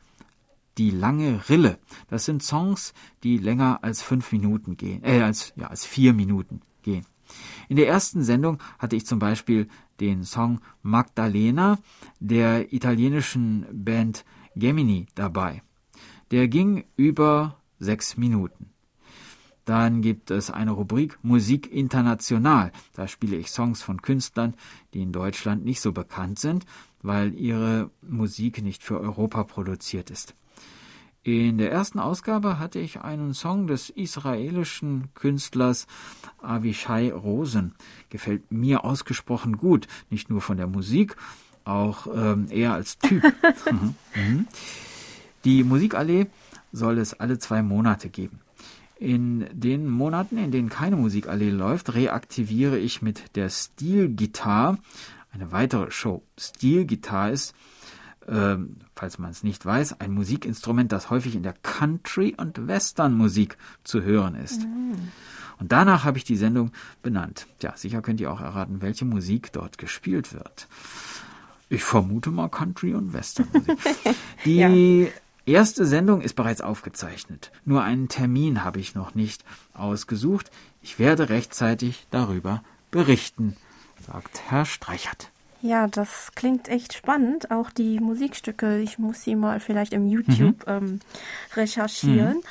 Die 0.78 0.90
lange 0.90 1.48
Rille. 1.48 1.78
Das 2.08 2.26
sind 2.26 2.42
Songs, 2.42 2.92
die 3.22 3.38
länger 3.38 3.82
als 3.82 4.02
fünf 4.02 4.30
Minuten 4.32 4.76
gehen, 4.76 5.02
äh, 5.02 5.22
als, 5.22 5.54
ja, 5.56 5.68
als 5.68 5.86
vier 5.86 6.12
Minuten 6.12 6.60
gehen. 6.82 7.06
In 7.68 7.76
der 7.76 7.88
ersten 7.88 8.22
Sendung 8.22 8.58
hatte 8.78 8.94
ich 8.94 9.06
zum 9.06 9.18
Beispiel 9.18 9.68
den 10.00 10.24
Song 10.24 10.60
Magdalena 10.82 11.78
der 12.20 12.72
italienischen 12.72 13.66
Band 13.72 14.24
Gemini 14.54 15.06
dabei. 15.14 15.62
Der 16.30 16.48
ging 16.48 16.84
über 16.96 17.56
sechs 17.78 18.16
Minuten. 18.16 18.70
Dann 19.66 20.00
gibt 20.00 20.30
es 20.30 20.50
eine 20.50 20.70
Rubrik 20.70 21.18
Musik 21.22 21.70
international. 21.70 22.70
Da 22.94 23.08
spiele 23.08 23.36
ich 23.36 23.50
Songs 23.50 23.82
von 23.82 24.00
Künstlern, 24.00 24.54
die 24.94 25.02
in 25.02 25.12
Deutschland 25.12 25.64
nicht 25.64 25.80
so 25.80 25.92
bekannt 25.92 26.38
sind, 26.38 26.64
weil 27.02 27.34
ihre 27.34 27.90
Musik 28.00 28.62
nicht 28.62 28.84
für 28.84 29.00
Europa 29.00 29.42
produziert 29.42 30.10
ist. 30.10 30.34
In 31.24 31.58
der 31.58 31.72
ersten 31.72 31.98
Ausgabe 31.98 32.60
hatte 32.60 32.78
ich 32.78 33.00
einen 33.00 33.34
Song 33.34 33.66
des 33.66 33.90
israelischen 33.90 35.12
Künstlers 35.14 35.88
Avishai 36.40 37.12
Rosen. 37.12 37.74
Gefällt 38.08 38.52
mir 38.52 38.84
ausgesprochen 38.84 39.56
gut, 39.56 39.88
nicht 40.10 40.30
nur 40.30 40.40
von 40.40 40.58
der 40.58 40.68
Musik, 40.68 41.16
auch 41.64 42.06
ähm, 42.14 42.46
eher 42.50 42.72
als 42.72 42.98
Typ. 42.98 43.24
Mhm. 43.68 43.94
Mhm. 44.14 44.46
Die 45.44 45.64
Musikallee 45.64 46.28
soll 46.70 46.98
es 46.98 47.14
alle 47.14 47.40
zwei 47.40 47.62
Monate 47.62 48.08
geben. 48.08 48.38
In 48.98 49.46
den 49.52 49.88
Monaten, 49.88 50.38
in 50.38 50.50
denen 50.50 50.70
keine 50.70 50.96
Musikallee 50.96 51.50
läuft, 51.50 51.94
reaktiviere 51.94 52.78
ich 52.78 53.02
mit 53.02 53.36
der 53.36 53.50
Stilgitarre 53.50 54.78
eine 55.32 55.52
weitere 55.52 55.90
Show. 55.90 56.22
Stilgitarre 56.38 57.32
ist, 57.32 57.54
äh, 58.26 58.56
falls 58.94 59.18
man 59.18 59.30
es 59.30 59.42
nicht 59.42 59.64
weiß, 59.66 60.00
ein 60.00 60.12
Musikinstrument, 60.12 60.92
das 60.92 61.10
häufig 61.10 61.34
in 61.34 61.42
der 61.42 61.54
Country- 61.62 62.34
und 62.36 62.66
Western-Musik 62.66 63.58
zu 63.84 64.02
hören 64.02 64.34
ist. 64.34 64.62
Mhm. 64.62 65.12
Und 65.58 65.72
danach 65.72 66.04
habe 66.04 66.18
ich 66.18 66.24
die 66.24 66.36
Sendung 66.36 66.72
benannt. 67.02 67.46
Ja, 67.62 67.76
sicher 67.76 68.02
könnt 68.02 68.20
ihr 68.20 68.32
auch 68.32 68.40
erraten, 68.40 68.82
welche 68.82 69.04
Musik 69.04 69.52
dort 69.52 69.78
gespielt 69.78 70.32
wird. 70.32 70.68
Ich 71.68 71.82
vermute 71.82 72.30
mal 72.30 72.48
Country 72.48 72.94
und 72.94 73.12
Western 73.12 73.48
Musik. 73.52 73.78
Die 74.44 74.56
ja. 74.56 75.10
Erste 75.46 75.86
Sendung 75.86 76.20
ist 76.20 76.34
bereits 76.34 76.60
aufgezeichnet. 76.60 77.52
Nur 77.64 77.82
einen 77.82 78.08
Termin 78.08 78.64
habe 78.64 78.80
ich 78.80 78.94
noch 78.94 79.14
nicht 79.14 79.44
ausgesucht. 79.74 80.50
Ich 80.82 80.98
werde 80.98 81.28
rechtzeitig 81.28 82.06
darüber 82.10 82.62
berichten, 82.90 83.56
sagt 84.06 84.42
Herr 84.48 84.64
Streichert. 84.64 85.30
Ja, 85.62 85.88
das 85.88 86.32
klingt 86.34 86.68
echt 86.68 86.92
spannend. 86.92 87.50
Auch 87.50 87.70
die 87.70 87.98
Musikstücke, 87.98 88.78
ich 88.78 88.98
muss 88.98 89.22
sie 89.22 89.34
mal 89.34 89.58
vielleicht 89.58 89.92
im 89.92 90.06
YouTube 90.06 90.66
mhm. 90.66 90.72
ähm, 90.72 91.00
recherchieren. 91.54 92.36
Mhm. 92.36 92.42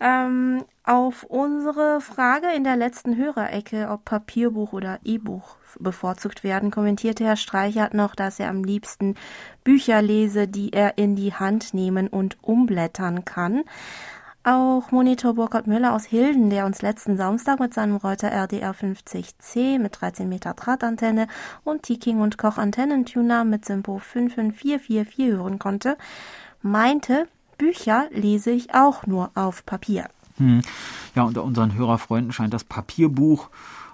Ähm, 0.00 0.64
auf 0.84 1.24
unsere 1.24 2.00
Frage 2.00 2.52
in 2.54 2.62
der 2.62 2.76
letzten 2.76 3.16
Hörerecke, 3.16 3.88
ob 3.90 4.04
Papierbuch 4.04 4.72
oder 4.72 5.00
E-Buch 5.04 5.56
bevorzugt 5.80 6.44
werden, 6.44 6.70
kommentierte 6.70 7.24
Herr 7.24 7.36
Streichert 7.36 7.94
noch, 7.94 8.14
dass 8.14 8.38
er 8.38 8.48
am 8.48 8.62
liebsten 8.62 9.16
Bücher 9.64 10.00
lese, 10.00 10.46
die 10.46 10.72
er 10.72 10.96
in 10.96 11.16
die 11.16 11.34
Hand 11.34 11.74
nehmen 11.74 12.06
und 12.06 12.38
umblättern 12.42 13.24
kann. 13.24 13.64
Auch 14.44 14.92
Monitor 14.92 15.34
Burkhard 15.34 15.66
Müller 15.66 15.92
aus 15.92 16.06
Hilden, 16.06 16.48
der 16.48 16.64
uns 16.64 16.80
letzten 16.80 17.16
Samstag 17.16 17.58
mit 17.58 17.74
seinem 17.74 17.96
Reuter 17.96 18.30
RDR 18.30 18.72
50C 18.72 19.78
mit 19.78 20.00
13 20.00 20.28
Meter 20.28 20.54
Drahtantenne 20.54 21.26
und 21.64 21.82
Tiking 21.82 22.20
und 22.20 22.38
Koch 22.38 22.56
Antennentuner 22.56 23.44
mit 23.44 23.66
Simpo 23.66 23.98
55444 23.98 25.36
hören 25.36 25.58
konnte, 25.58 25.98
meinte, 26.62 27.26
Bücher 27.58 28.08
lese 28.12 28.50
ich 28.50 28.74
auch 28.74 29.06
nur 29.06 29.30
auf 29.34 29.66
Papier. 29.66 30.08
Hm. 30.38 30.62
Ja, 31.14 31.24
unter 31.24 31.42
unseren 31.44 31.74
Hörerfreunden 31.74 32.32
scheint 32.32 32.54
das 32.54 32.64
Papierbuch 32.64 33.50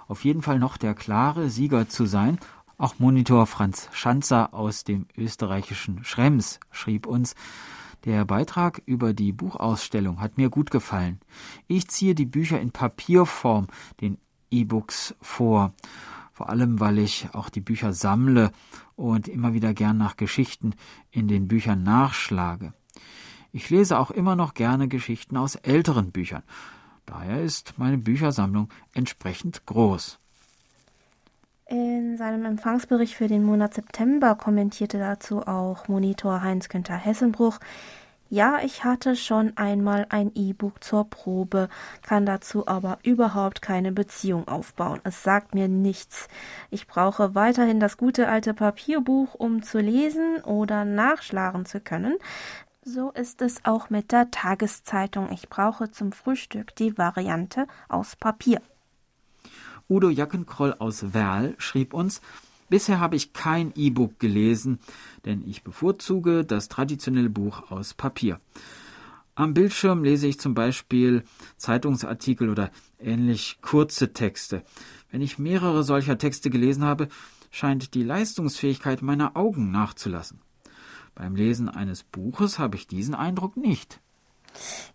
auf 0.07 0.23
jeden 0.23 0.41
Fall 0.41 0.59
noch 0.59 0.77
der 0.77 0.93
klare 0.93 1.49
Sieger 1.49 1.89
zu 1.89 2.05
sein. 2.05 2.39
Auch 2.77 2.99
Monitor 2.99 3.47
Franz 3.47 3.89
Schanzer 3.91 4.53
aus 4.53 4.83
dem 4.83 5.07
österreichischen 5.17 6.03
Schrems 6.03 6.59
schrieb 6.71 7.07
uns, 7.07 7.35
der 8.03 8.23
Beitrag 8.25 8.83
über 8.85 9.13
die 9.13 9.31
Buchausstellung 9.31 10.21
hat 10.21 10.37
mir 10.37 10.49
gut 10.49 10.69
gefallen. 10.69 11.19
Ich 11.67 11.87
ziehe 11.87 12.13
die 12.13 12.27
Bücher 12.27 12.61
in 12.61 12.71
Papierform, 12.71 13.67
den 13.99 14.19
E-Books 14.51 15.15
vor. 15.21 15.73
Vor 16.31 16.49
allem, 16.49 16.79
weil 16.79 16.99
ich 16.99 17.29
auch 17.33 17.49
die 17.49 17.61
Bücher 17.61 17.93
sammle 17.93 18.51
und 18.95 19.27
immer 19.27 19.53
wieder 19.53 19.73
gern 19.73 19.97
nach 19.97 20.17
Geschichten 20.17 20.73
in 21.09 21.27
den 21.27 21.47
Büchern 21.47 21.81
nachschlage. 21.81 22.73
Ich 23.55 23.69
lese 23.69 23.97
auch 23.99 24.11
immer 24.11 24.35
noch 24.35 24.53
gerne 24.53 24.89
Geschichten 24.89 25.37
aus 25.37 25.55
älteren 25.55 26.11
Büchern. 26.11 26.43
Daher 27.05 27.41
ist 27.41 27.75
meine 27.77 27.97
Büchersammlung 27.97 28.67
entsprechend 28.93 29.65
groß. 29.65 30.19
In 31.67 32.17
seinem 32.17 32.43
Empfangsbericht 32.43 33.13
für 33.13 33.29
den 33.29 33.45
Monat 33.45 33.73
September 33.73 34.35
kommentierte 34.35 34.99
dazu 34.99 35.47
auch 35.47 35.87
Monitor 35.87 36.41
Heinz-Günther 36.41 36.97
Hessenbruch, 36.97 37.59
ja, 38.27 38.59
ich 38.63 38.83
hatte 38.83 39.15
schon 39.15 39.55
einmal 39.55 40.07
ein 40.09 40.31
E-Book 40.33 40.83
zur 40.83 41.07
Probe, 41.07 41.69
kann 42.01 42.25
dazu 42.25 42.67
aber 42.67 42.97
überhaupt 43.03 43.61
keine 43.61 43.91
Beziehung 43.91 44.47
aufbauen. 44.47 44.99
Es 45.03 45.21
sagt 45.21 45.53
mir 45.53 45.67
nichts. 45.67 46.27
Ich 46.71 46.87
brauche 46.87 47.35
weiterhin 47.35 47.79
das 47.79 47.97
gute 47.97 48.27
alte 48.27 48.55
Papierbuch, 48.55 49.35
um 49.35 49.61
zu 49.61 49.79
lesen 49.79 50.41
oder 50.43 50.85
nachschlagen 50.85 51.67
zu 51.67 51.79
können. 51.79 52.17
So 52.87 53.09
ist 53.09 53.41
es 53.41 53.65
auch 53.65 53.89
mit 53.89 54.11
der 54.11 54.29
Tageszeitung. 54.29 55.31
Ich 55.31 55.49
brauche 55.49 55.89
zum 55.89 56.11
Frühstück 56.11 56.75
die 56.75 56.99
Variante 56.99 57.65
aus 57.89 58.15
Papier. 58.15 58.61
Udo 59.89 60.11
Jackenkroll 60.11 60.75
aus 60.77 61.11
Werl 61.11 61.55
schrieb 61.57 61.95
uns, 61.95 62.21
Bisher 62.69 62.99
habe 62.99 63.15
ich 63.15 63.33
kein 63.33 63.73
E-Book 63.75 64.19
gelesen, 64.19 64.77
denn 65.25 65.43
ich 65.47 65.63
bevorzuge 65.63 66.45
das 66.45 66.67
traditionelle 66.67 67.29
Buch 67.29 67.71
aus 67.71 67.95
Papier. 67.95 68.39
Am 69.33 69.55
Bildschirm 69.55 70.03
lese 70.03 70.27
ich 70.27 70.39
zum 70.39 70.53
Beispiel 70.53 71.23
Zeitungsartikel 71.57 72.49
oder 72.49 72.69
ähnlich 72.99 73.57
kurze 73.63 74.13
Texte. 74.13 74.63
Wenn 75.09 75.21
ich 75.21 75.39
mehrere 75.39 75.83
solcher 75.83 76.19
Texte 76.19 76.51
gelesen 76.51 76.83
habe, 76.83 77.07
scheint 77.49 77.95
die 77.95 78.03
Leistungsfähigkeit 78.03 79.01
meiner 79.01 79.35
Augen 79.35 79.71
nachzulassen. 79.71 80.44
Beim 81.15 81.35
Lesen 81.35 81.69
eines 81.69 82.03
Buches 82.03 82.59
habe 82.59 82.75
ich 82.75 82.87
diesen 82.87 83.15
Eindruck 83.15 83.57
nicht. 83.57 83.99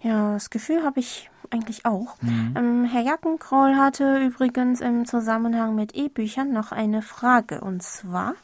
Ja, 0.00 0.34
das 0.34 0.50
Gefühl 0.50 0.84
habe 0.84 1.00
ich 1.00 1.30
eigentlich 1.50 1.84
auch. 1.84 2.20
Mhm. 2.22 2.54
Ähm, 2.56 2.84
Herr 2.84 3.02
Jackenkroll 3.02 3.74
hatte 3.76 4.18
übrigens 4.24 4.80
im 4.80 5.06
Zusammenhang 5.06 5.74
mit 5.74 5.94
E-Büchern 5.94 6.52
noch 6.52 6.72
eine 6.72 7.02
Frage, 7.02 7.60
und 7.60 7.82
zwar. 7.82 8.34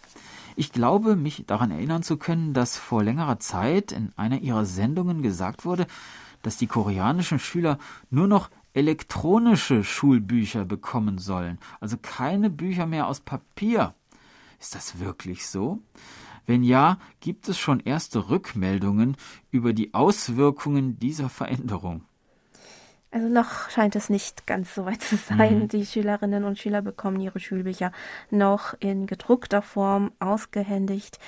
Ich 0.56 0.72
glaube, 0.72 1.16
mich 1.16 1.44
daran 1.46 1.70
erinnern 1.70 2.02
zu 2.02 2.16
können, 2.16 2.54
dass 2.54 2.78
vor 2.78 3.04
längerer 3.04 3.38
Zeit 3.38 3.92
in 3.92 4.12
einer 4.16 4.40
ihrer 4.40 4.64
Sendungen 4.64 5.22
gesagt 5.22 5.64
wurde, 5.64 5.86
dass 6.42 6.56
die 6.56 6.66
koreanischen 6.66 7.38
Schüler 7.38 7.78
nur 8.10 8.26
noch 8.26 8.50
elektronische 8.72 9.84
Schulbücher 9.84 10.64
bekommen 10.64 11.18
sollen, 11.18 11.58
also 11.80 11.96
keine 12.00 12.50
Bücher 12.50 12.86
mehr 12.86 13.06
aus 13.06 13.20
Papier. 13.20 13.94
Ist 14.60 14.74
das 14.74 14.98
wirklich 14.98 15.46
so? 15.46 15.80
Wenn 16.46 16.62
ja, 16.62 16.98
gibt 17.20 17.48
es 17.48 17.58
schon 17.58 17.80
erste 17.80 18.30
Rückmeldungen 18.30 19.16
über 19.50 19.72
die 19.72 19.94
Auswirkungen 19.94 20.98
dieser 20.98 21.28
Veränderung? 21.28 22.04
Also 23.10 23.28
noch 23.28 23.70
scheint 23.70 23.96
es 23.96 24.10
nicht 24.10 24.46
ganz 24.46 24.74
so 24.74 24.84
weit 24.84 25.00
zu 25.00 25.16
sein. 25.16 25.60
Mhm. 25.60 25.68
Die 25.68 25.86
Schülerinnen 25.86 26.44
und 26.44 26.58
Schüler 26.58 26.82
bekommen 26.82 27.20
ihre 27.20 27.40
Schulbücher 27.40 27.92
noch 28.30 28.74
in 28.80 29.06
gedruckter 29.06 29.62
Form 29.62 30.12
ausgehändigt. 30.18 31.18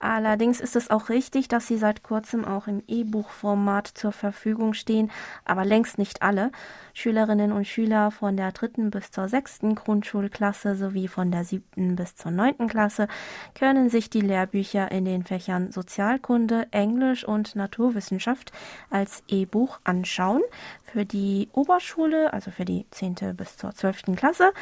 Allerdings 0.00 0.60
ist 0.60 0.76
es 0.76 0.90
auch 0.90 1.08
richtig, 1.08 1.48
dass 1.48 1.66
sie 1.66 1.76
seit 1.76 2.04
kurzem 2.04 2.44
auch 2.44 2.68
im 2.68 2.82
E-Buch-Format 2.86 3.88
zur 3.88 4.12
Verfügung 4.12 4.72
stehen, 4.74 5.10
aber 5.44 5.64
längst 5.64 5.98
nicht 5.98 6.22
alle. 6.22 6.52
Schülerinnen 6.94 7.50
und 7.50 7.66
Schüler 7.66 8.10
von 8.12 8.36
der 8.36 8.52
dritten 8.52 8.90
bis 8.90 9.10
zur 9.10 9.28
sechsten 9.28 9.74
Grundschulklasse 9.74 10.76
sowie 10.76 11.08
von 11.08 11.32
der 11.32 11.44
siebten 11.44 11.96
bis 11.96 12.14
zur 12.14 12.30
neunten 12.30 12.68
Klasse 12.68 13.08
können 13.54 13.90
sich 13.90 14.08
die 14.08 14.20
Lehrbücher 14.20 14.90
in 14.90 15.04
den 15.04 15.24
Fächern 15.24 15.72
Sozialkunde, 15.72 16.68
Englisch 16.70 17.24
und 17.24 17.56
Naturwissenschaft 17.56 18.52
als 18.90 19.22
E-Buch 19.28 19.80
anschauen. 19.84 20.42
Für 20.84 21.04
die 21.04 21.50
Oberschule, 21.52 22.32
also 22.32 22.50
für 22.50 22.64
die 22.64 22.86
zehnte 22.90 23.34
bis 23.34 23.58
zur 23.58 23.74
zwölften 23.74 24.16
Klasse, 24.16 24.52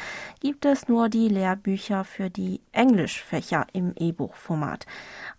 gibt 0.41 0.65
es 0.65 0.89
nur 0.89 1.07
die 1.07 1.29
Lehrbücher 1.29 2.03
für 2.03 2.29
die 2.29 2.59
Englischfächer 2.73 3.65
im 3.71 3.93
E-Buch-Format. 3.97 4.85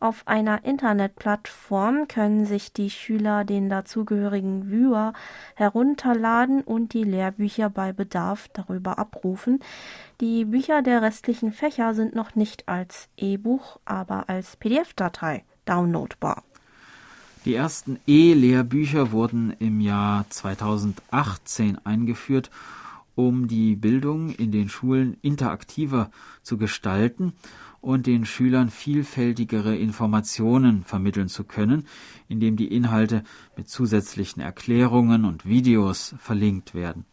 Auf 0.01 0.27
einer 0.27 0.65
Internetplattform 0.65 2.09
können 2.09 2.47
sich 2.47 2.73
die 2.73 2.91
Schüler 2.91 3.45
den 3.45 3.69
dazugehörigen 3.69 4.71
Viewer 4.71 5.13
herunterladen 5.55 6.63
und 6.63 6.93
die 6.93 7.05
Lehrbücher 7.05 7.71
bei 7.71 7.93
Bedarf 7.93 8.49
darüber 8.53 8.99
abrufen. 8.99 9.61
Die 10.21 10.45
Bücher 10.45 10.83
der 10.83 11.03
restlichen 11.03 11.53
Fächer 11.53 11.95
sind 11.95 12.15
noch 12.15 12.35
nicht 12.35 12.69
als 12.69 13.09
E-Buch, 13.17 13.79
aber 13.85 14.29
als 14.29 14.57
PDF-Datei 14.57 15.45
downloadbar. 15.65 16.43
Die 17.45 17.55
ersten 17.55 17.99
E-Lehrbücher 18.07 19.13
wurden 19.13 19.55
im 19.59 19.81
Jahr 19.81 20.27
2018 20.29 21.79
eingeführt, 21.85 22.51
um 23.15 23.49
die 23.49 23.75
Bildung 23.75 24.31
in 24.31 24.53
den 24.53 24.69
Schulen 24.69 25.17
interaktiver 25.23 26.11
zu 26.43 26.57
gestalten 26.57 27.33
und 27.81 28.07
den 28.07 28.27
Schülern 28.27 28.71
vielfältigere 28.71 29.77
Informationen 29.77 30.83
vermitteln 30.83 31.29
zu 31.29 31.45
können, 31.45 31.87
indem 32.29 32.57
die 32.57 32.75
Inhalte 32.75 33.23
mit 33.57 33.69
zusätzlichen 33.69 34.43
Erklärungen 34.43 35.25
und 35.25 35.47
Videos 35.47 36.15
verlinkt 36.19 36.75
werden. 36.75 37.05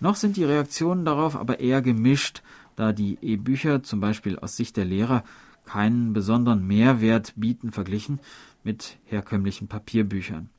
Noch 0.00 0.16
sind 0.16 0.36
die 0.36 0.44
Reaktionen 0.44 1.04
darauf 1.04 1.34
aber 1.34 1.60
eher 1.60 1.82
gemischt, 1.82 2.42
da 2.76 2.92
die 2.92 3.18
E-Bücher 3.20 3.82
zum 3.82 4.00
Beispiel 4.00 4.38
aus 4.38 4.56
Sicht 4.56 4.76
der 4.76 4.84
Lehrer 4.84 5.24
keinen 5.64 6.12
besonderen 6.12 6.66
Mehrwert 6.66 7.32
bieten 7.36 7.72
verglichen 7.72 8.20
mit 8.62 8.98
herkömmlichen 9.06 9.68
Papierbüchern. 9.68 10.50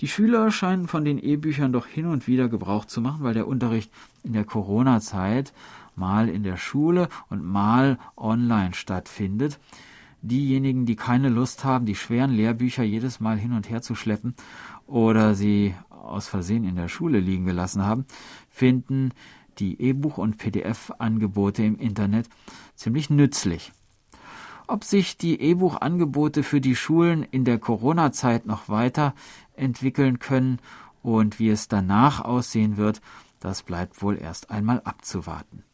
Die 0.00 0.08
Schüler 0.08 0.50
scheinen 0.50 0.88
von 0.88 1.04
den 1.04 1.18
E-Büchern 1.18 1.72
doch 1.72 1.86
hin 1.86 2.06
und 2.06 2.26
wieder 2.26 2.48
Gebrauch 2.48 2.84
zu 2.84 3.00
machen, 3.00 3.22
weil 3.22 3.34
der 3.34 3.46
Unterricht 3.46 3.92
in 4.24 4.32
der 4.32 4.44
Corona-Zeit 4.44 5.52
mal 5.96 6.28
in 6.28 6.42
der 6.42 6.56
Schule 6.56 7.08
und 7.28 7.44
mal 7.44 7.98
online 8.16 8.74
stattfindet. 8.74 9.58
Diejenigen, 10.22 10.86
die 10.86 10.96
keine 10.96 11.28
Lust 11.28 11.64
haben, 11.64 11.84
die 11.84 11.94
schweren 11.94 12.30
Lehrbücher 12.30 12.82
jedes 12.82 13.20
Mal 13.20 13.38
hin 13.38 13.52
und 13.52 13.68
her 13.68 13.82
zu 13.82 13.94
schleppen 13.94 14.34
oder 14.86 15.34
sie 15.34 15.74
aus 15.90 16.28
Versehen 16.28 16.64
in 16.64 16.76
der 16.76 16.88
Schule 16.88 17.20
liegen 17.20 17.44
gelassen 17.44 17.84
haben, 17.84 18.06
finden 18.48 19.10
die 19.58 19.80
E-Buch- 19.80 20.18
und 20.18 20.38
PDF-Angebote 20.38 21.62
im 21.62 21.76
Internet 21.76 22.28
ziemlich 22.74 23.10
nützlich. 23.10 23.72
Ob 24.66 24.84
sich 24.84 25.18
die 25.18 25.40
E-Buch-Angebote 25.40 26.42
für 26.42 26.60
die 26.60 26.74
Schulen 26.74 27.22
in 27.22 27.44
der 27.44 27.58
Corona-Zeit 27.58 28.46
noch 28.46 28.68
weiter 28.68 29.14
entwickeln 29.54 30.18
können 30.18 30.58
und 31.02 31.38
wie 31.38 31.50
es 31.50 31.68
danach 31.68 32.24
aussehen 32.24 32.78
wird, 32.78 33.02
das 33.40 33.62
bleibt 33.62 34.00
wohl 34.00 34.16
erst 34.16 34.50
einmal 34.50 34.80
abzuwarten. 34.80 35.64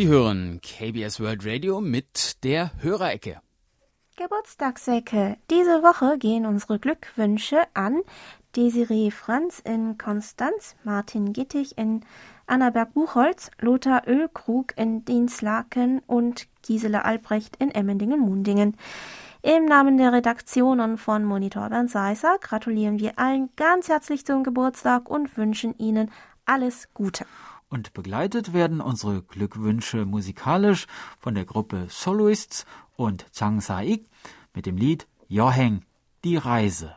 Sie 0.00 0.08
hören 0.08 0.62
KBS 0.62 1.20
World 1.20 1.44
Radio 1.44 1.82
mit 1.82 2.42
der 2.42 2.70
Hörerecke. 2.80 3.42
Geburtstagsecke. 4.16 5.36
Diese 5.50 5.82
Woche 5.82 6.16
gehen 6.16 6.46
unsere 6.46 6.78
Glückwünsche 6.78 7.58
an 7.74 8.00
Desiree 8.56 9.10
Franz 9.10 9.60
in 9.62 9.98
Konstanz, 9.98 10.74
Martin 10.84 11.34
Gittig 11.34 11.76
in 11.76 12.00
Annaberg-Buchholz, 12.46 13.50
Lothar 13.60 14.08
Ölkrug 14.08 14.72
in 14.78 15.04
Dienstlaken 15.04 16.00
und 16.06 16.46
Gisela 16.62 17.02
Albrecht 17.02 17.56
in 17.56 17.70
Emmendingen-Mundingen. 17.70 18.78
Im 19.42 19.66
Namen 19.66 19.98
der 19.98 20.14
Redaktion 20.14 20.80
und 20.80 20.96
von 20.96 21.26
Monitor 21.26 21.68
Bernd 21.68 21.90
Seisser 21.90 22.38
gratulieren 22.40 23.00
wir 23.00 23.18
allen 23.18 23.50
ganz 23.54 23.90
herzlich 23.90 24.24
zum 24.24 24.44
Geburtstag 24.44 25.10
und 25.10 25.36
wünschen 25.36 25.76
Ihnen 25.76 26.10
alles 26.46 26.88
Gute. 26.94 27.26
Und 27.70 27.94
begleitet 27.94 28.52
werden 28.52 28.80
unsere 28.80 29.22
Glückwünsche 29.22 30.04
musikalisch 30.04 30.86
von 31.20 31.36
der 31.36 31.44
Gruppe 31.44 31.86
Soloists 31.88 32.66
und 32.96 33.26
Chang 33.32 33.60
Sa-ik 33.60 34.06
mit 34.52 34.66
dem 34.66 34.76
Lied 34.76 35.06
Joheng, 35.28 35.84
die 36.24 36.36
Reise. 36.36 36.96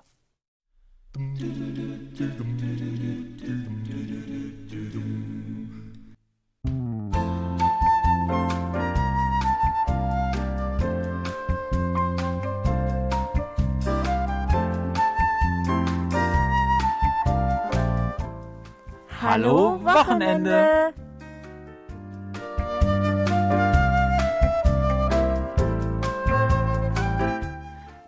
Hallo 19.34 19.84
Wochenende. 19.84 20.93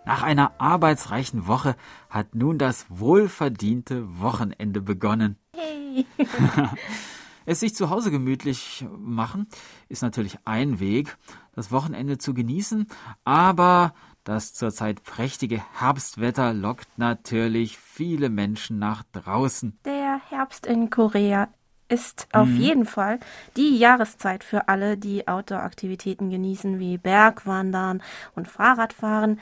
Nach 0.04 0.22
einer 0.22 0.52
arbeitsreichen 0.60 1.48
Woche 1.48 1.74
hat 2.08 2.36
nun 2.36 2.58
das 2.58 2.86
wohlverdiente 2.90 4.20
Wochenende 4.20 4.80
begonnen. 4.80 5.36
Hey. 5.52 6.06
es 7.44 7.58
sich 7.58 7.74
zu 7.74 7.90
Hause 7.90 8.12
gemütlich 8.12 8.86
machen 8.96 9.48
ist 9.88 10.02
natürlich 10.02 10.38
ein 10.44 10.78
Weg, 10.78 11.16
das 11.56 11.72
Wochenende 11.72 12.18
zu 12.18 12.34
genießen, 12.34 12.86
aber 13.24 13.94
das 14.22 14.54
zurzeit 14.54 15.02
prächtige 15.02 15.60
Herbstwetter 15.80 16.54
lockt 16.54 16.98
natürlich 16.98 17.78
viele 17.78 18.28
Menschen 18.28 18.78
nach 18.78 19.02
draußen. 19.10 19.76
Der 20.16 20.38
Herbst 20.38 20.64
in 20.64 20.88
Korea 20.88 21.48
ist 21.88 22.26
auf 22.32 22.48
mhm. 22.48 22.56
jeden 22.56 22.86
Fall 22.86 23.20
die 23.54 23.76
Jahreszeit 23.76 24.44
für 24.44 24.68
alle, 24.68 24.96
die 24.96 25.28
Outdoor-Aktivitäten 25.28 26.30
genießen, 26.30 26.78
wie 26.78 26.96
Bergwandern 26.96 28.02
und 28.34 28.48
Fahrradfahren. 28.48 29.40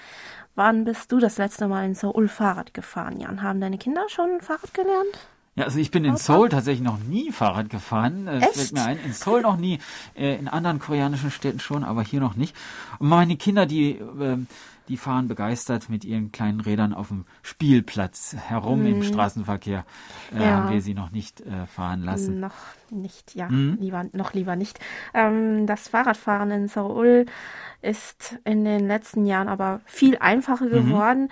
Wann 0.56 0.84
bist 0.84 1.12
du 1.12 1.20
das 1.20 1.38
letzte 1.38 1.68
Mal 1.68 1.86
in 1.86 1.94
Seoul 1.94 2.26
Fahrrad 2.26 2.74
gefahren, 2.74 3.20
Jan? 3.20 3.42
Haben 3.42 3.60
deine 3.60 3.78
Kinder 3.78 4.04
schon 4.08 4.40
Fahrrad 4.40 4.74
gelernt? 4.74 5.16
Ja, 5.54 5.64
also 5.64 5.78
ich 5.78 5.92
bin 5.92 6.04
in 6.04 6.16
Seoul 6.16 6.48
tatsächlich 6.48 6.84
noch 6.84 6.98
nie 6.98 7.30
Fahrrad 7.30 7.70
gefahren. 7.70 8.26
Das 8.26 8.42
Echt? 8.42 8.54
fällt 8.54 8.72
mir 8.72 8.84
ein. 8.84 8.98
In 9.04 9.12
Seoul 9.12 9.42
noch 9.42 9.56
nie, 9.56 9.78
äh, 10.16 10.34
in 10.34 10.48
anderen 10.48 10.80
koreanischen 10.80 11.30
Städten 11.30 11.60
schon, 11.60 11.84
aber 11.84 12.02
hier 12.02 12.18
noch 12.18 12.34
nicht. 12.34 12.56
Und 12.98 13.08
meine 13.08 13.36
Kinder, 13.36 13.64
die 13.64 13.92
äh, 13.92 14.38
die 14.88 14.96
fahren 14.96 15.28
begeistert 15.28 15.88
mit 15.88 16.04
ihren 16.04 16.32
kleinen 16.32 16.60
Rädern 16.60 16.92
auf 16.92 17.08
dem 17.08 17.24
Spielplatz 17.42 18.36
herum 18.36 18.80
mhm. 18.80 18.86
im 18.86 19.02
Straßenverkehr. 19.02 19.84
Äh, 20.34 20.42
ja. 20.42 20.56
Haben 20.56 20.72
wir 20.72 20.82
sie 20.82 20.94
noch 20.94 21.10
nicht 21.10 21.40
äh, 21.40 21.66
fahren 21.66 22.02
lassen. 22.02 22.40
Noch 22.40 22.54
nicht, 22.90 23.34
ja, 23.34 23.48
mhm. 23.48 23.78
lieber, 23.80 24.04
noch 24.12 24.34
lieber 24.34 24.56
nicht. 24.56 24.78
Ähm, 25.14 25.66
das 25.66 25.88
Fahrradfahren 25.88 26.50
in 26.50 26.68
Seoul 26.68 27.26
ist 27.82 28.38
in 28.44 28.64
den 28.64 28.86
letzten 28.86 29.26
Jahren 29.26 29.48
aber 29.48 29.80
viel 29.84 30.16
einfacher 30.18 30.66
mhm. 30.66 30.70
geworden. 30.70 31.22
Mhm. 31.22 31.28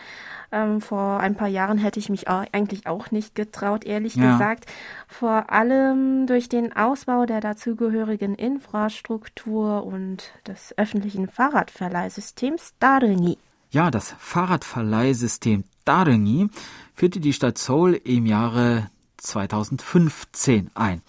Ähm, 0.53 0.81
vor 0.81 1.21
ein 1.21 1.35
paar 1.35 1.49
Jahren 1.49 1.79
hätte 1.79 1.99
ich 1.99 2.11
mich 2.11 2.29
auch, 2.29 2.45
eigentlich 2.53 2.87
auch 2.87 3.11
nicht 3.11 3.35
getraut, 3.35 3.85
ehrlich 3.85 4.17
ja. 4.17 4.33
gesagt. 4.33 4.67
Vor 5.09 5.51
allem 5.51 6.27
durch 6.27 6.49
den 6.49 6.75
Ausbau 6.75 7.25
der 7.25 7.41
dazugehörigen 7.41 8.35
Infrastruktur 8.35 9.85
und 9.85 10.31
des 10.47 10.77
öffentlichen 10.77 11.29
Fahrradverleihsystems 11.29 12.75
Darengi. 12.79 13.39
Ja, 13.73 13.91
das 13.91 14.15
Fahrradverleihsystem 14.19 15.65
Darengi 15.87 16.51
führte 16.95 17.21
die 17.21 17.33
Stadt 17.33 17.57
Seoul 17.57 17.95
im 17.95 18.27
Jahre 18.27 18.91
2015 19.17 20.71
ein. 20.75 21.01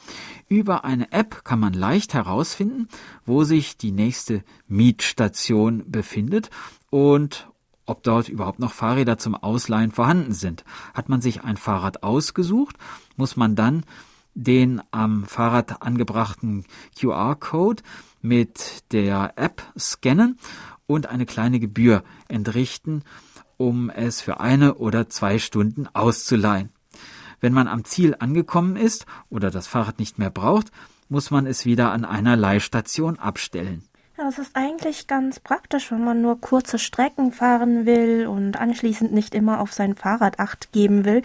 Über 0.48 0.86
eine 0.86 1.12
App 1.12 1.44
kann 1.44 1.60
man 1.60 1.74
leicht 1.74 2.14
herausfinden, 2.14 2.88
wo 3.26 3.44
sich 3.44 3.76
die 3.76 3.92
nächste 3.92 4.46
Mietstation 4.70 5.92
befindet 5.92 6.52
und 6.90 7.50
ob 7.86 8.02
dort 8.04 8.30
überhaupt 8.30 8.60
noch 8.60 8.72
Fahrräder 8.72 9.18
zum 9.18 9.36
Ausleihen 9.36 9.92
vorhanden 9.92 10.32
sind. 10.32 10.64
Hat 10.94 11.10
man 11.10 11.20
sich 11.20 11.44
ein 11.44 11.58
Fahrrad 11.58 12.02
ausgesucht, 12.02 12.78
muss 13.18 13.36
man 13.36 13.58
dann 13.58 13.84
den 14.36 14.82
am 14.92 15.26
Fahrrad 15.26 15.82
angebrachten 15.82 16.64
QR-Code 16.98 17.84
mit 18.22 18.86
der 18.94 19.34
App 19.36 19.62
scannen 19.78 20.40
und 20.88 21.08
eine 21.08 21.26
kleine 21.26 21.60
Gebühr 21.60 22.04
entrichten, 22.28 23.04
um 23.58 23.90
es 23.90 24.22
für 24.22 24.40
eine 24.40 24.76
oder 24.76 25.10
zwei 25.10 25.40
Stunden 25.40 25.88
auszuleihen. 25.94 26.70
Wenn 27.40 27.54
man 27.54 27.68
am 27.68 27.84
Ziel 27.84 28.16
angekommen 28.20 28.76
ist 28.76 29.06
oder 29.30 29.52
das 29.52 29.68
Fahrrad 29.68 30.00
nicht 30.00 30.18
mehr 30.18 30.30
braucht, 30.30 30.72
muss 31.10 31.30
man 31.30 31.46
es 31.46 31.66
wieder 31.66 31.92
an 31.92 32.06
einer 32.06 32.36
Leihstation 32.36 33.20
abstellen. 33.20 33.84
Ja, 34.18 34.26
das 34.26 34.38
ist 34.38 34.56
eigentlich 34.56 35.08
ganz 35.08 35.40
praktisch, 35.40 35.92
wenn 35.92 36.04
man 36.04 36.22
nur 36.22 36.40
kurze 36.40 36.78
Strecken 36.78 37.32
fahren 37.32 37.86
will 37.86 38.28
und 38.28 38.58
anschließend 38.58 39.12
nicht 39.12 39.34
immer 39.34 39.60
auf 39.60 39.74
sein 39.74 39.96
Fahrrad 39.96 40.40
acht 40.40 40.72
geben 40.72 41.04
will. 41.04 41.24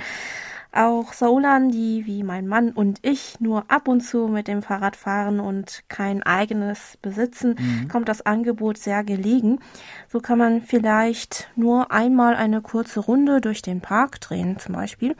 Auch 0.78 1.12
Saulan, 1.12 1.70
die 1.70 2.06
wie 2.06 2.22
mein 2.22 2.46
Mann 2.46 2.70
und 2.70 3.00
ich 3.02 3.40
nur 3.40 3.64
ab 3.66 3.88
und 3.88 4.00
zu 4.00 4.28
mit 4.28 4.46
dem 4.46 4.62
Fahrrad 4.62 4.94
fahren 4.94 5.40
und 5.40 5.82
kein 5.88 6.22
eigenes 6.22 6.96
besitzen, 7.02 7.56
mhm. 7.58 7.88
kommt 7.88 8.08
das 8.08 8.24
Angebot 8.24 8.78
sehr 8.78 9.02
gelegen. 9.02 9.58
So 10.06 10.20
kann 10.20 10.38
man 10.38 10.62
vielleicht 10.62 11.50
nur 11.56 11.90
einmal 11.90 12.36
eine 12.36 12.60
kurze 12.60 13.00
Runde 13.00 13.40
durch 13.40 13.60
den 13.60 13.80
Park 13.80 14.20
drehen, 14.20 14.60
zum 14.60 14.76
Beispiel. 14.76 15.16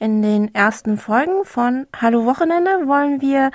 In 0.00 0.22
den 0.22 0.52
ersten 0.52 0.96
Folgen 0.96 1.44
von 1.44 1.86
Hallo 1.94 2.24
Wochenende 2.24 2.88
wollen 2.88 3.20
wir 3.20 3.52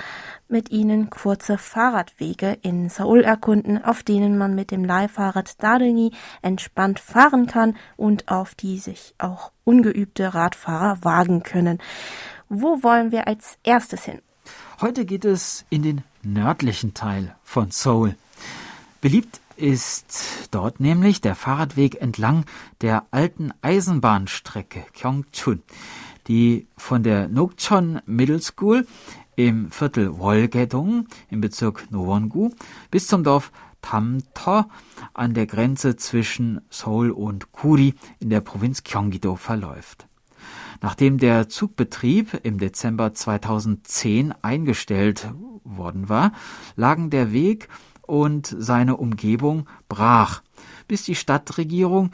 mit 0.52 0.72
Ihnen 0.72 1.10
kurze 1.10 1.58
Fahrradwege 1.58 2.58
in 2.62 2.90
Seoul 2.90 3.24
erkunden, 3.24 3.84
auf 3.84 4.04
denen 4.04 4.38
man 4.38 4.54
mit 4.54 4.72
dem 4.72 4.86
Leihfahrrad 4.86 5.62
Darengi 5.64 6.12
entspannt 6.42 7.00
fahren 7.00 7.48
kann 7.48 7.76
und 7.98 8.28
auf 8.28 8.56
die 8.56 8.78
sich 8.78 9.16
auch 9.18 9.52
ungeübte 9.64 10.34
Radfahrer 10.34 11.04
wagen 11.04 11.44
können. 11.44 11.80
Wo 12.50 12.84
wollen 12.84 13.12
wir 13.12 13.28
als 13.28 13.58
erstes 13.64 14.04
hin? 14.04 14.20
Heute 14.82 15.06
geht 15.06 15.26
es 15.26 15.66
in 15.70 15.84
den 15.84 16.04
nördlichen 16.24 16.94
Teil 16.94 17.36
von 17.44 17.72
Seoul. 17.72 18.16
Beliebt 19.00 19.40
ist 19.56 20.50
dort 20.52 20.80
nämlich 20.80 21.22
der 21.22 21.36
Fahrradweg 21.36 22.02
entlang 22.02 22.46
der 22.82 23.06
alten 23.12 23.54
Eisenbahnstrecke 23.62 24.86
Gyeongchun, 24.94 25.62
die 26.28 26.68
von 26.78 27.04
der 27.04 27.28
Nokchon 27.28 28.02
Middle 28.06 28.42
School 28.42 28.88
im 29.48 29.72
Viertel 29.72 30.20
Wolgedong 30.20 31.08
im 31.32 31.42
Bezirk 31.42 31.90
Nowongu 31.90 32.52
bis 32.92 33.08
zum 33.08 33.24
Dorf 33.24 33.52
Tamto 33.82 34.66
an 35.16 35.34
der 35.34 35.48
Grenze 35.48 35.96
zwischen 35.96 36.62
Seoul 36.70 37.10
und 37.10 37.52
Kuri 37.52 37.96
in 38.20 38.30
der 38.30 38.42
Provinz 38.42 38.84
Gyeonggi-do 38.84 39.36
verläuft. 39.38 40.08
Nachdem 40.80 41.18
der 41.18 41.50
Zugbetrieb 41.50 42.40
im 42.44 42.60
Dezember 42.60 43.16
2010 43.16 44.32
eingestellt 44.44 45.32
worden 45.64 46.08
war, 46.08 46.34
lagen 46.76 47.10
der 47.10 47.32
Weg 47.32 47.68
und 48.04 48.56
seine 48.56 48.98
Umgebung 48.98 49.68
brach, 49.90 50.44
bis 50.88 51.02
die 51.04 51.16
Stadtregierung 51.16 52.12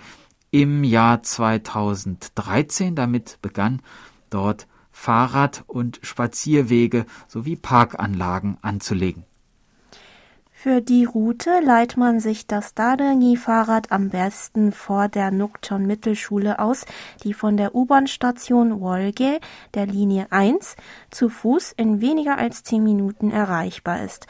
im 0.51 0.85
Jahr 0.85 1.23
2013 1.23 2.95
damit 2.95 3.37
begann, 3.41 3.81
dort 4.29 4.65
Fahrrad- 4.97 5.63
und 5.67 5.99
Spazierwege 6.01 7.05
sowie 7.27 7.55
Parkanlagen 7.55 8.57
anzulegen. 8.63 9.25
Für 10.51 10.81
die 10.81 11.05
Route 11.05 11.61
leiht 11.63 11.97
man 11.97 12.19
sich 12.19 12.47
das 12.47 12.73
Dadangi-Fahrrad 12.73 13.91
am 13.91 14.09
besten 14.09 14.71
vor 14.71 15.07
der 15.07 15.29
Nukton 15.29 15.85
Mittelschule 15.85 16.57
aus, 16.57 16.83
die 17.23 17.35
von 17.35 17.57
der 17.57 17.75
U-Bahn-Station 17.75 18.81
Wolge 18.81 19.39
der 19.75 19.85
Linie 19.85 20.25
1 20.31 20.75
zu 21.11 21.29
Fuß 21.29 21.73
in 21.77 22.01
weniger 22.01 22.39
als 22.39 22.63
zehn 22.63 22.83
Minuten 22.83 23.29
erreichbar 23.29 24.03
ist. 24.03 24.25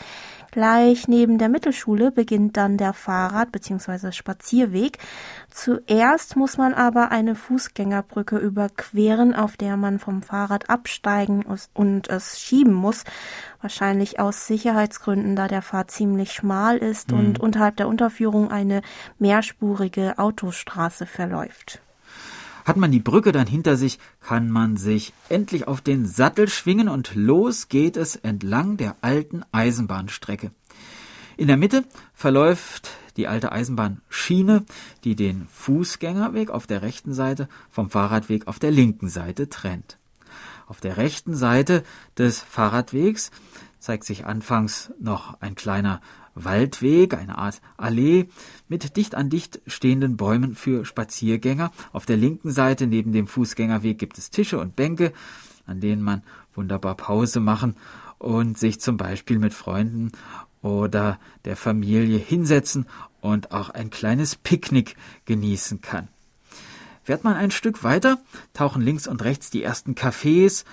Gleich 0.52 1.08
neben 1.08 1.38
der 1.38 1.50
Mittelschule 1.50 2.12
beginnt 2.12 2.58
dann 2.58 2.78
der 2.78 2.94
Fahrrad- 2.94 3.52
bzw. 3.52 4.12
Spazierweg. 4.12 4.98
Zuerst 5.50 6.36
muss 6.36 6.58
man 6.58 6.74
aber 6.74 7.12
eine 7.12 7.36
Fußgängerbrücke 7.36 8.38
überqueren, 8.38 9.34
auf 9.34 9.58
der 9.58 9.78
man 9.78 10.00
vom 10.00 10.22
Fahrrad 10.22 10.70
absteigen 10.70 11.46
und 11.74 12.10
es 12.10 12.40
schieben 12.40 12.74
muss. 12.74 13.04
Wahrscheinlich 13.62 14.20
aus 14.20 14.48
Sicherheitsgründen, 14.48 15.36
da 15.36 15.48
der 15.48 15.62
Pfad 15.62 15.92
ziemlich 15.92 16.32
schmal 16.32 16.78
ist 16.78 17.12
mhm. 17.12 17.20
und 17.20 17.40
unterhalb 17.40 17.78
der 17.78 17.88
Unterführung 17.88 18.52
eine 18.52 18.82
mehrspurige 19.20 20.18
Autostraße 20.18 21.06
verläuft. 21.06 21.82
Hat 22.68 22.76
man 22.76 22.92
die 22.92 23.00
Brücke 23.00 23.32
dann 23.32 23.48
hinter 23.48 23.78
sich, 23.78 23.98
kann 24.20 24.50
man 24.52 24.76
sich 24.76 25.14
endlich 25.30 25.70
auf 25.70 25.80
den 25.80 26.06
Sattel 26.06 26.50
schwingen 26.50 26.90
und 26.90 27.16
los 27.16 27.70
geht 27.70 27.96
es 27.96 28.18
entlang 28.18 28.76
der 28.76 28.98
alten 29.00 29.44
Eisenbahnstrecke. 29.54 30.52
In 31.38 31.48
der 31.48 31.56
Mitte 31.56 31.86
verläuft 32.14 32.90
die 33.16 33.30
alte 33.30 33.54
Eisenbahnschiene, 33.54 34.66
die 35.06 35.16
den 35.16 35.48
Fußgängerweg 35.48 36.50
auf 36.50 36.68
der 36.68 36.82
rechten 36.82 37.14
Seite 37.14 37.48
vom 37.72 37.90
Fahrradweg 37.90 38.48
auf 38.48 38.60
der 38.60 38.72
linken 38.72 39.08
Seite 39.08 39.48
trennt. 39.48 39.98
Auf 40.66 40.82
der 40.82 40.98
rechten 40.98 41.36
Seite 41.36 41.84
des 42.18 42.42
Fahrradwegs 42.42 43.32
zeigt 43.80 44.04
sich 44.04 44.26
anfangs 44.26 44.92
noch 45.00 45.40
ein 45.40 45.56
kleiner 45.56 46.02
Waldweg, 46.44 47.14
eine 47.14 47.38
Art 47.38 47.62
Allee 47.78 48.28
mit 48.68 48.96
dicht 48.98 49.16
an 49.16 49.30
dicht 49.30 49.62
stehenden 49.68 50.18
Bäumen 50.18 50.56
für 50.56 50.86
Spaziergänger. 50.86 51.72
Auf 51.92 52.06
der 52.06 52.18
linken 52.18 52.52
Seite 52.52 52.88
neben 52.88 53.12
dem 53.12 53.28
Fußgängerweg 53.28 53.98
gibt 53.98 54.18
es 54.18 54.30
Tische 54.30 54.60
und 54.60 54.76
Bänke, 54.76 55.14
an 55.66 55.80
denen 55.80 56.02
man 56.02 56.24
wunderbar 56.54 56.96
Pause 56.96 57.40
machen 57.40 57.76
und 58.18 58.58
sich 58.58 58.80
zum 58.80 58.98
Beispiel 58.98 59.40
mit 59.40 59.54
Freunden 59.54 60.12
oder 60.62 61.20
der 61.46 61.56
Familie 61.56 62.18
hinsetzen 62.18 62.88
und 63.22 63.52
auch 63.52 63.70
ein 63.70 63.90
kleines 63.90 64.36
Picknick 64.36 64.96
genießen 65.26 65.82
kann. 65.82 66.08
Fährt 67.04 67.24
man 67.24 67.36
ein 67.36 67.52
Stück 67.52 67.84
weiter, 67.84 68.20
tauchen 68.54 68.82
links 68.82 69.08
und 69.08 69.24
rechts 69.24 69.50
die 69.50 69.64
ersten 69.64 69.96
Cafés 69.96 70.66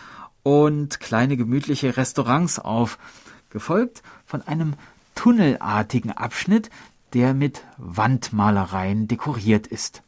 und 0.42 1.00
kleine 1.00 1.36
gemütliche 1.36 1.96
Restaurants 1.96 2.58
auf, 2.58 2.98
gefolgt 3.50 4.02
von 4.26 4.42
einem 4.42 4.74
tunnelartigen 5.24 6.12
Abschnitt, 6.12 6.68
der 7.14 7.32
mit 7.32 7.64
Wandmalereien 7.78 9.08
dekoriert 9.08 9.66
ist. 9.66 10.02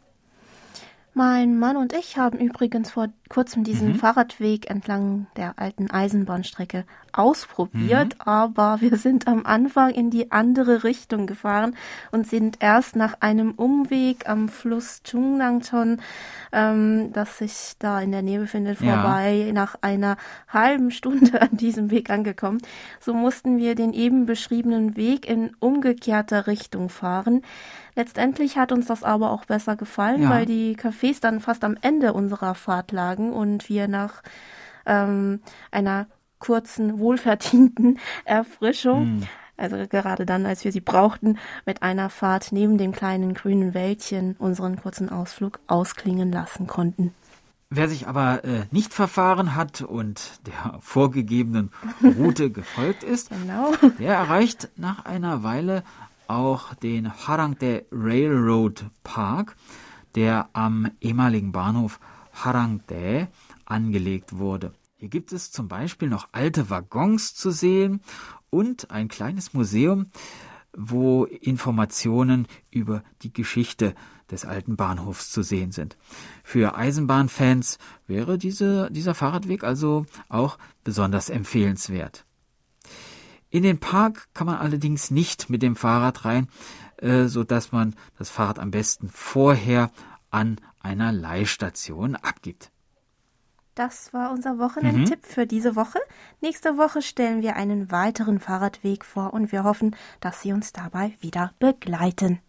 Mein 1.19 1.59
Mann 1.59 1.79
und 1.79 1.95
ich 1.95 2.19
haben 2.19 2.39
übrigens 2.39 2.91
vor 2.91 3.09
kurzem 3.31 3.64
diesen 3.64 3.93
mhm. 3.93 3.95
Fahrradweg 3.95 4.69
entlang 4.69 5.29
der 5.37 5.55
alten 5.57 5.91
Eisenbahnstrecke 5.91 6.85
ausprobiert, 7.11 8.17
mhm. 8.17 8.21
aber 8.21 8.83
wir 8.83 8.99
sind 8.99 9.27
am 9.27 9.47
Anfang 9.47 9.95
in 9.95 10.11
die 10.11 10.31
andere 10.31 10.85
Richtung 10.85 11.27
gefahren 11.27 11.75
und 12.12 12.27
sind 12.27 12.59
erst 12.61 12.97
nach 12.97 13.14
einem 13.21 13.53
Umweg 13.53 14.29
am 14.29 14.51
Fluss 14.51 15.03
Chungnangton, 15.05 16.03
ähm, 16.53 17.14
das 17.14 17.39
sich 17.39 17.77
da 17.79 17.99
in 18.03 18.12
der 18.12 18.21
Nähe 18.21 18.41
befindet, 18.41 18.83
ja. 18.83 19.01
vorbei, 19.01 19.53
nach 19.55 19.77
einer 19.81 20.19
halben 20.49 20.91
Stunde 20.91 21.41
an 21.41 21.57
diesem 21.57 21.91
Weg 21.91 22.11
angekommen. 22.11 22.61
So 23.01 23.14
mussten 23.14 23.57
wir 23.57 23.75
den 23.75 23.95
eben 23.95 24.27
beschriebenen 24.27 24.97
Weg 24.97 25.27
in 25.27 25.57
umgekehrter 25.61 26.47
Richtung 26.47 26.91
fahren. 26.91 27.41
Letztendlich 27.97 28.59
hat 28.59 28.72
uns 28.72 28.86
das 28.86 29.03
aber 29.03 29.30
auch 29.30 29.47
besser 29.47 29.74
gefallen, 29.74 30.22
ja. 30.22 30.30
weil 30.30 30.44
die 30.44 30.76
Cafés 30.76 31.18
dann 31.20 31.40
fast 31.40 31.64
am 31.64 31.76
Ende 31.80 32.12
unserer 32.12 32.55
Fahrt 32.55 32.92
lagen 32.92 33.32
und 33.32 33.70
wir 33.70 33.88
nach 33.88 34.22
ähm, 34.84 35.40
einer 35.70 36.07
kurzen, 36.38 36.99
wohlverdienten 36.99 37.99
Erfrischung, 38.26 39.05
hm. 39.05 39.22
also 39.57 39.78
gerade 39.88 40.26
dann, 40.26 40.44
als 40.44 40.62
wir 40.62 40.72
sie 40.72 40.82
brauchten, 40.82 41.38
mit 41.64 41.82
einer 41.82 42.11
Fahrt 42.11 42.53
neben 42.53 42.76
dem 42.76 42.92
kleinen 42.92 43.32
grünen 43.32 43.72
Wäldchen 43.72 44.36
unseren 44.38 44.76
kurzen 44.76 45.09
Ausflug 45.09 45.59
ausklingen 45.66 46.30
lassen 46.30 46.66
konnten. 46.66 47.14
Wer 47.70 47.88
sich 47.88 48.07
aber 48.07 48.44
äh, 48.44 48.66
nicht 48.70 48.92
verfahren 48.94 49.57
hat 49.57 49.80
und 49.80 50.47
der 50.47 50.78
vorgegebenen 50.80 51.72
Route 52.03 52.51
gefolgt 52.51 53.03
ist, 53.03 53.30
genau. 53.30 53.72
der 53.99 54.14
erreicht 54.14 54.68
nach 54.76 55.07
einer 55.07 55.42
Weile 55.42 55.82
auch 56.29 56.74
den 56.74 57.12
Harangde 57.12 57.87
Railroad 57.91 58.87
Park, 59.05 59.57
der 60.14 60.49
am 60.53 60.91
ehemaligen 61.01 61.53
Bahnhof 61.53 62.01
Harangde 62.33 63.29
angelegt 63.64 64.37
wurde. 64.37 64.72
Hier 64.99 65.09
gibt 65.09 65.33
es 65.33 65.51
zum 65.51 65.68
Beispiel 65.68 66.09
noch 66.09 66.29
alte 66.33 66.70
Waggons 66.70 67.35
zu 67.35 67.51
sehen 67.51 68.01
und 68.51 68.91
ein 68.91 69.09
kleines 69.09 69.53
Museum, 69.55 70.07
wo 70.77 71.24
Informationen 71.24 72.47
über 72.70 73.03
die 73.22 73.33
Geschichte 73.33 73.95
des 74.31 74.45
alten 74.45 74.77
Bahnhofs 74.77 75.31
zu 75.31 75.43
sehen 75.43 75.72
sind. 75.72 75.97
Für 76.43 76.77
Eisenbahnfans 76.77 77.79
wäre 78.07 78.39
diese, 78.39 78.91
dieser 78.91 79.14
Fahrradweg 79.14 79.64
also 79.64 80.05
auch 80.29 80.59
besonders 80.85 81.31
empfehlenswert. 81.31 82.26
In 83.57 83.62
den 83.62 83.80
Park 83.80 84.28
kann 84.34 84.46
man 84.46 84.59
allerdings 84.59 85.11
nicht 85.11 85.48
mit 85.48 85.62
dem 85.62 85.76
Fahrrad 85.76 86.26
rein, 86.26 86.48
äh, 86.98 87.24
so 87.24 87.42
dass 87.42 87.72
man 87.72 87.94
das 88.18 88.28
Fahrrad 88.28 88.59
am 88.59 88.70
besten 88.70 89.09
vorher 89.09 89.90
an 90.30 90.61
einer 90.82 91.11
Leihstation 91.11 92.16
abgibt. 92.16 92.70
Das 93.74 94.12
war 94.12 94.30
unser 94.30 94.59
Wochenendtipp 94.59 95.22
mhm. 95.22 95.26
für 95.26 95.46
diese 95.46 95.74
Woche. 95.74 95.98
Nächste 96.42 96.76
Woche 96.76 97.00
stellen 97.00 97.40
wir 97.40 97.57
einen 97.57 97.90
weiteren 97.90 98.40
Fahrradweg 98.40 99.07
vor 99.07 99.32
und 99.32 99.52
wir 99.52 99.64
hoffen, 99.64 99.96
dass 100.20 100.42
Sie 100.42 100.52
uns 100.52 100.74
dabei 100.74 101.16
wieder 101.20 101.54
begleiten. 101.59 102.40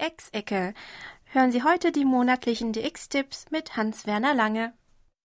DX-Ecke. 0.00 0.74
Hören 1.24 1.52
Sie 1.52 1.62
heute 1.62 1.92
die 1.92 2.04
monatlichen 2.04 2.72
DX-Tipps 2.72 3.46
mit 3.50 3.76
Hans-Werner 3.76 4.34
Lange. 4.34 4.72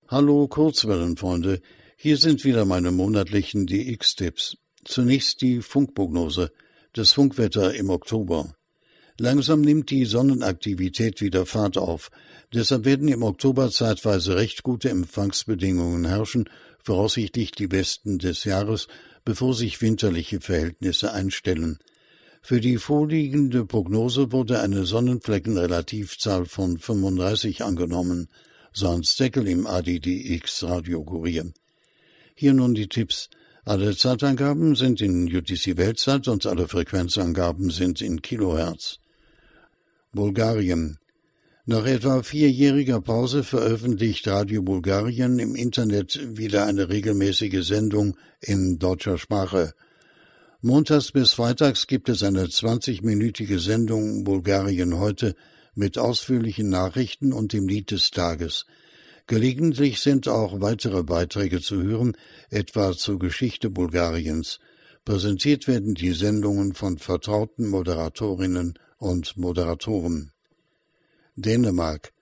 Hallo 0.08 0.46
Kurzwellenfreunde, 0.46 1.60
hier 1.96 2.18
sind 2.18 2.44
wieder 2.44 2.64
meine 2.64 2.92
monatlichen 2.92 3.66
DX-Tipps. 3.66 4.58
Zunächst 4.84 5.40
die 5.40 5.62
Funkprognose, 5.62 6.52
das 6.92 7.12
Funkwetter 7.12 7.74
im 7.74 7.90
Oktober. 7.90 8.54
Langsam 9.18 9.62
nimmt 9.62 9.90
die 9.90 10.04
Sonnenaktivität 10.04 11.20
wieder 11.20 11.46
Fahrt 11.46 11.76
auf. 11.76 12.10
Deshalb 12.52 12.84
werden 12.84 13.08
im 13.08 13.22
Oktober 13.22 13.70
zeitweise 13.70 14.36
recht 14.36 14.62
gute 14.62 14.90
Empfangsbedingungen 14.90 16.06
herrschen, 16.06 16.48
voraussichtlich 16.84 17.52
die 17.52 17.66
besten 17.66 18.18
des 18.18 18.44
Jahres, 18.44 18.86
bevor 19.24 19.54
sich 19.54 19.80
winterliche 19.82 20.40
Verhältnisse 20.40 21.12
einstellen. 21.12 21.78
Für 22.48 22.62
die 22.62 22.78
vorliegende 22.78 23.66
Prognose 23.66 24.32
wurde 24.32 24.60
eine 24.60 24.86
Sonnenfleckenrelativzahl 24.86 26.46
von 26.46 26.78
35 26.78 27.62
angenommen, 27.62 28.28
so 28.72 28.88
Hans 28.88 29.16
Deckel 29.16 29.46
im 29.46 29.66
ADDX 29.66 30.64
Radiokurier. 30.64 31.52
Hier 32.34 32.54
nun 32.54 32.74
die 32.74 32.88
Tipps. 32.88 33.28
Alle 33.66 33.94
Zeitangaben 33.94 34.76
sind 34.76 35.02
in 35.02 35.24
UTC 35.26 35.76
Weltzeit 35.76 36.26
und 36.26 36.46
alle 36.46 36.68
Frequenzangaben 36.68 37.68
sind 37.68 38.00
in 38.00 38.22
Kilohertz. 38.22 38.96
Bulgarien. 40.14 40.96
Nach 41.66 41.84
etwa 41.84 42.22
vierjähriger 42.22 43.02
Pause 43.02 43.44
veröffentlicht 43.44 44.26
Radio 44.26 44.62
Bulgarien 44.62 45.38
im 45.38 45.54
Internet 45.54 46.18
wieder 46.38 46.64
eine 46.64 46.88
regelmäßige 46.88 47.62
Sendung 47.62 48.16
in 48.40 48.78
deutscher 48.78 49.18
Sprache. 49.18 49.74
Montags 50.60 51.12
bis 51.12 51.34
Freitags 51.34 51.86
gibt 51.86 52.08
es 52.08 52.24
eine 52.24 52.46
20-minütige 52.46 53.60
Sendung 53.60 54.24
Bulgarien 54.24 54.98
heute 54.98 55.36
mit 55.76 55.98
ausführlichen 55.98 56.68
Nachrichten 56.68 57.32
und 57.32 57.52
dem 57.52 57.68
Lied 57.68 57.92
des 57.92 58.10
Tages. 58.10 58.66
Gelegentlich 59.28 60.00
sind 60.00 60.26
auch 60.26 60.60
weitere 60.60 61.04
Beiträge 61.04 61.60
zu 61.60 61.80
hören, 61.80 62.16
etwa 62.50 62.90
zur 62.90 63.20
Geschichte 63.20 63.70
Bulgariens. 63.70 64.58
Präsentiert 65.04 65.68
werden 65.68 65.94
die 65.94 66.12
Sendungen 66.12 66.74
von 66.74 66.98
vertrauten 66.98 67.68
Moderatorinnen 67.68 68.80
und 68.96 69.36
Moderatoren. 69.36 70.32
Dänemark. 71.36 72.12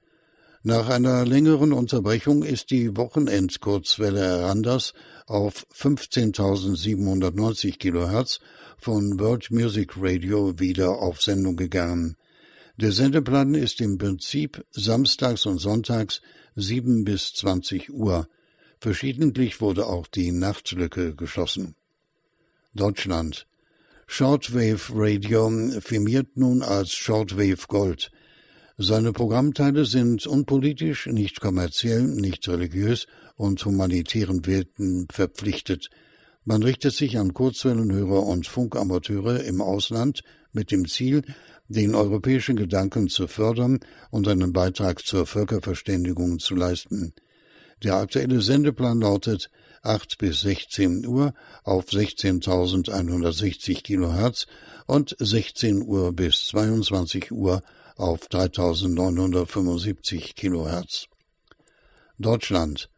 Nach 0.69 0.89
einer 0.89 1.25
längeren 1.25 1.73
Unterbrechung 1.73 2.43
ist 2.43 2.73
die 2.73 2.97
Wochenendkurzwelle 2.97 4.43
Randers 4.43 4.95
auf 5.29 5.65
15.790 5.73 7.79
kHz 7.79 8.41
von 8.77 9.21
World 9.21 9.53
Music 9.53 9.93
Radio 9.97 10.59
wieder 10.59 10.99
auf 10.99 11.23
Sendung 11.23 11.55
gegangen. 11.55 12.17
Der 12.79 12.91
Sendeplan 12.91 13.55
ist 13.55 13.81
im 13.81 13.97
Prinzip 13.97 14.67
samstags 14.73 15.47
und 15.47 15.59
sonntags 15.59 16.21
7 16.57 17.05
bis 17.05 17.33
20 17.35 17.93
Uhr. 17.93 18.27
Verschiedentlich 18.81 19.61
wurde 19.61 19.87
auch 19.87 20.09
die 20.09 20.33
Nachtlücke 20.33 21.15
geschlossen. 21.15 21.77
Deutschland. 22.75 23.47
Shortwave 24.09 24.91
Radio 24.93 25.49
firmiert 25.81 26.37
nun 26.37 26.63
als 26.63 26.91
Shortwave 26.91 27.69
Gold. 27.69 28.11
Seine 28.79 29.15
Programmteile 29.15 29.87
sind 29.87 30.27
unpolitisch, 30.27 31.07
nicht 31.07 31.41
kommerziell, 31.41 32.03
nicht 32.03 32.47
religiös 32.47 33.07
und 33.35 33.65
humanitären 33.65 34.45
Werten 34.45 35.09
verpflichtet. 35.11 35.89
Man 36.45 36.63
richtet 36.63 36.93
sich 36.93 37.19
an 37.19 37.33
Kurzwellenhörer 37.33 38.23
und 38.25 38.47
Funkamateure 38.47 39.45
im 39.45 39.63
Ausland 39.63 40.21
mit 40.53 40.71
dem 40.71 40.87
Ziel, 40.87 41.23
den 41.69 41.95
europäischen 41.95 42.57
Gedanken 42.57 43.09
zu 43.09 43.29
fördern 43.29 43.81
und 44.11 44.29
einen 44.29 44.53
Beitrag 44.53 45.07
zur 45.07 45.25
Völkerverständigung 45.25 46.39
zu 46.39 46.55
leisten. 46.55 47.15
Der 47.83 47.95
aktuelle 47.95 48.43
Sendeplan 48.43 49.01
lautet 49.01 49.51
8 49.83 50.19
bis 50.19 50.43
16 50.43 51.07
Uhr 51.07 51.33
auf 51.65 51.87
16.160 51.89 53.83
Kilohertz 53.83 54.47
und 54.87 55.17
16 55.19 55.83
Uhr 55.83 56.13
bis 56.13 56.49
22 56.49 57.33
Uhr 57.33 57.63
auf 57.97 58.29
3975 58.29 60.35
Kilohertz. 60.35 61.07
Deutschland. 62.19 62.91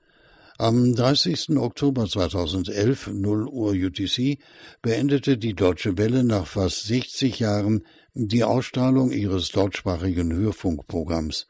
Am 0.59 0.95
30. 0.95 1.57
Oktober 1.57 2.09
2011, 2.09 3.11
0 3.13 3.47
Uhr 3.47 3.73
UTC, 3.73 4.39
beendete 4.83 5.39
die 5.39 5.55
Deutsche 5.55 5.97
Welle 5.97 6.25
nach 6.25 6.49
fast 6.49 6.87
60 6.87 7.39
Jahren 7.39 7.85
die 8.15 8.43
Ausstrahlung 8.43 9.13
ihres 9.13 9.51
deutschsprachigen 9.51 10.33
Hörfunkprogramms. 10.33 11.47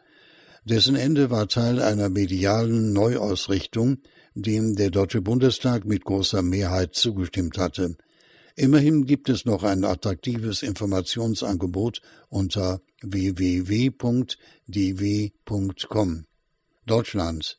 Dessen 0.65 0.97
Ende 0.97 1.31
war 1.31 1.49
Teil 1.49 1.81
einer 1.81 2.11
medialen 2.11 2.93
Neuausrichtung, 2.93 3.99
dem 4.35 4.77
der 4.77 4.91
Deutsche 4.91 5.23
Bundestag 5.23 5.87
mit 5.87 6.05
großer 6.05 6.43
Mehrheit 6.43 6.95
zugestimmt 6.95 7.57
hatte. 7.57 7.97
Immerhin 8.55 9.07
gibt 9.07 9.31
es 9.31 9.47
noch 9.47 9.63
ein 9.63 9.85
attraktives 9.85 10.63
Informationsangebot 10.63 12.03
unter 12.29 12.83
www.dw.com. 13.03 14.35
Deutschland. 16.87 17.59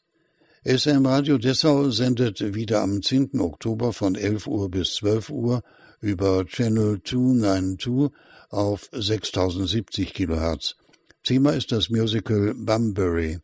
SM 0.66 1.06
Radio 1.06 1.38
Dessau 1.38 1.90
sendet 1.90 2.54
wieder 2.54 2.82
am 2.82 3.02
10. 3.02 3.40
Oktober 3.40 3.94
von 3.94 4.16
11 4.16 4.48
Uhr 4.48 4.70
bis 4.70 4.96
12 4.96 5.30
Uhr 5.30 5.64
über 6.02 6.46
Channel 6.46 7.02
292 7.04 8.10
auf 8.50 8.90
6070 8.92 10.14
kHz. 10.14 10.76
Thema 11.24 11.52
ist 11.52 11.72
das 11.72 11.90
Musical 11.90 12.54
Bunbury. 12.56 13.40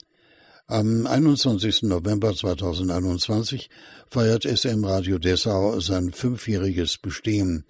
Am 0.67 1.05
21. 1.05 1.83
November 1.83 2.33
2021 2.33 3.69
feiert 4.09 4.43
SM 4.45 4.83
Radio 4.83 5.19
Dessau 5.19 5.79
sein 5.79 6.11
fünfjähriges 6.11 6.97
Bestehen. 6.97 7.65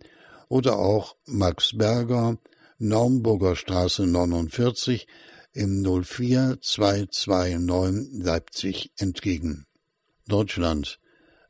oder 0.50 0.78
auch 0.78 1.16
Max 1.26 1.78
Berger, 1.78 2.38
Naumburger 2.80 3.56
Straße 3.56 4.08
49 4.08 5.08
im 5.54 5.84
04229 5.84 8.24
Leipzig 8.24 8.92
entgegen. 8.98 9.67
Deutschland. 10.28 11.00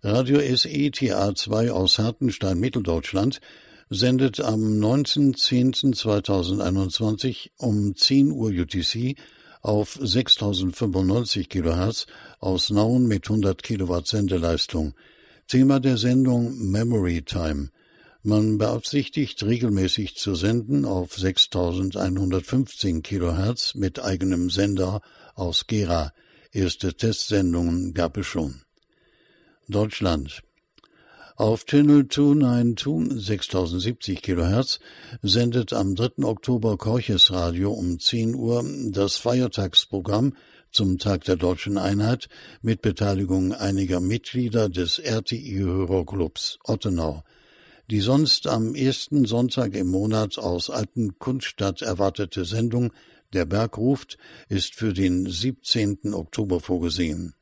Radio 0.04 0.40
SETA 0.40 1.36
2 1.36 1.72
aus 1.72 2.00
Hartenstein, 2.00 2.60
Mitteldeutschland, 2.60 3.42
sendet 3.90 4.40
am 4.40 4.80
19.10.2021 4.80 7.50
um 7.58 7.96
10 7.96 8.32
Uhr 8.32 8.50
UTC 8.50 9.16
auf 9.62 9.98
6095 10.02 11.50
kHz 11.50 12.06
aus 12.40 12.70
Nauen 12.70 13.08
mit 13.08 13.30
100 13.30 13.64
Kilowatt 13.64 14.08
Sendeleistung. 14.08 14.94
Thema 15.48 15.80
der 15.80 15.98
Sendung 15.98 16.58
Memory 16.58 17.24
Time. 17.24 17.70
Man 18.24 18.58
beabsichtigt 18.58 19.44
regelmäßig 19.44 20.18
zu 20.18 20.36
senden 20.36 20.86
auf 20.86 21.18
6115 21.18 23.02
Kilohertz 23.02 23.74
mit 23.74 24.04
eigenem 24.04 24.50
Sender 24.50 25.02
aus 25.36 25.66
Gera. 25.68 26.12
Erste 26.52 26.94
Testsendungen 26.94 27.94
gab 27.94 28.18
es 28.18 28.28
schon. 28.28 28.67
Deutschland. 29.70 30.42
Auf 31.36 31.66
Channel 31.66 32.08
292 32.08 33.22
6070 33.22 34.22
Kilohertz 34.22 34.80
sendet 35.22 35.74
am 35.74 35.94
3. 35.94 36.24
Oktober 36.24 36.78
Korches 36.78 37.32
Radio 37.32 37.74
um 37.74 38.00
10 38.00 38.34
Uhr 38.34 38.66
das 38.92 39.18
Feiertagsprogramm 39.18 40.34
zum 40.72 40.98
Tag 40.98 41.26
der 41.26 41.36
deutschen 41.36 41.78
Einheit 41.78 42.30
mit 42.62 42.82
Beteiligung 42.82 43.54
einiger 43.54 44.00
Mitglieder 44.00 44.70
des 44.70 45.00
RTI-Hörerclubs 45.00 46.60
Ottenau. 46.64 47.24
Die 47.92 48.00
sonst 48.00 48.48
am 48.48 48.74
ersten 48.74 49.26
Sonntag 49.26 49.76
im 49.76 49.88
Monat 49.88 50.38
aus 50.38 50.70
Alten 50.70 51.20
Kunststadt 51.20 51.82
erwartete 51.82 52.46
Sendung 52.46 52.94
Der 53.34 53.46
Berg 53.46 53.78
ruft 53.78 54.18
ist 54.48 54.76
für 54.76 54.94
den 54.94 55.30
17. 55.30 56.14
Oktober 56.14 56.62
vorgesehen. 56.62 57.37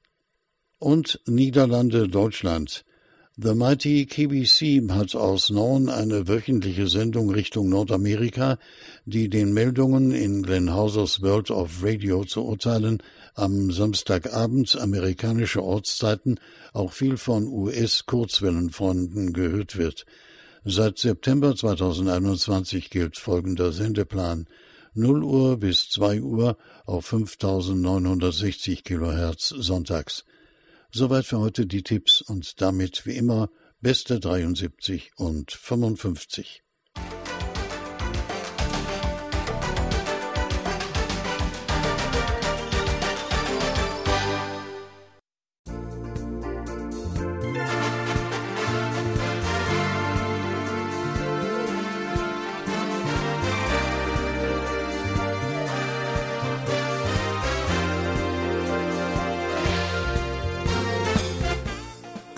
Und 0.85 1.19
Niederlande 1.25 2.07
Deutschland. 2.07 2.85
The 3.37 3.55
Mighty 3.55 4.05
KBC 4.05 4.87
hat 4.91 5.15
aus 5.15 5.49
Norn 5.49 5.89
eine 5.89 6.27
wöchentliche 6.27 6.87
Sendung 6.87 7.31
Richtung 7.31 7.69
Nordamerika, 7.69 8.59
die 9.03 9.27
den 9.27 9.51
Meldungen 9.51 10.11
in 10.11 10.43
Glenn 10.43 10.71
Hausers 10.71 11.23
World 11.23 11.49
of 11.49 11.81
Radio 11.81 12.23
zu 12.23 12.45
urteilen 12.45 13.01
am 13.33 13.71
Samstagabend 13.71 14.79
amerikanische 14.79 15.63
Ortszeiten 15.63 16.39
auch 16.71 16.91
viel 16.91 17.17
von 17.17 17.47
US-Kurzwellenfreunden 17.47 19.33
gehört 19.33 19.77
wird. 19.79 20.05
Seit 20.65 20.99
September 20.99 21.55
2021 21.55 22.91
gilt 22.91 23.17
folgender 23.17 23.71
Sendeplan. 23.71 24.45
0 24.93 25.23
Uhr 25.23 25.57
bis 25.57 25.89
2 25.89 26.21
Uhr 26.21 26.57
auf 26.85 27.07
5960 27.07 28.83
Kilohertz 28.83 29.49
sonntags. 29.49 30.25
Soweit 30.97 31.25
für 31.25 31.39
heute 31.39 31.65
die 31.67 31.83
Tipps 31.83 32.21
und 32.21 32.61
damit 32.61 33.05
wie 33.05 33.17
immer 33.17 33.49
beste 33.81 34.17
73 34.17 35.11
und 35.17 35.51
55. 35.51 36.64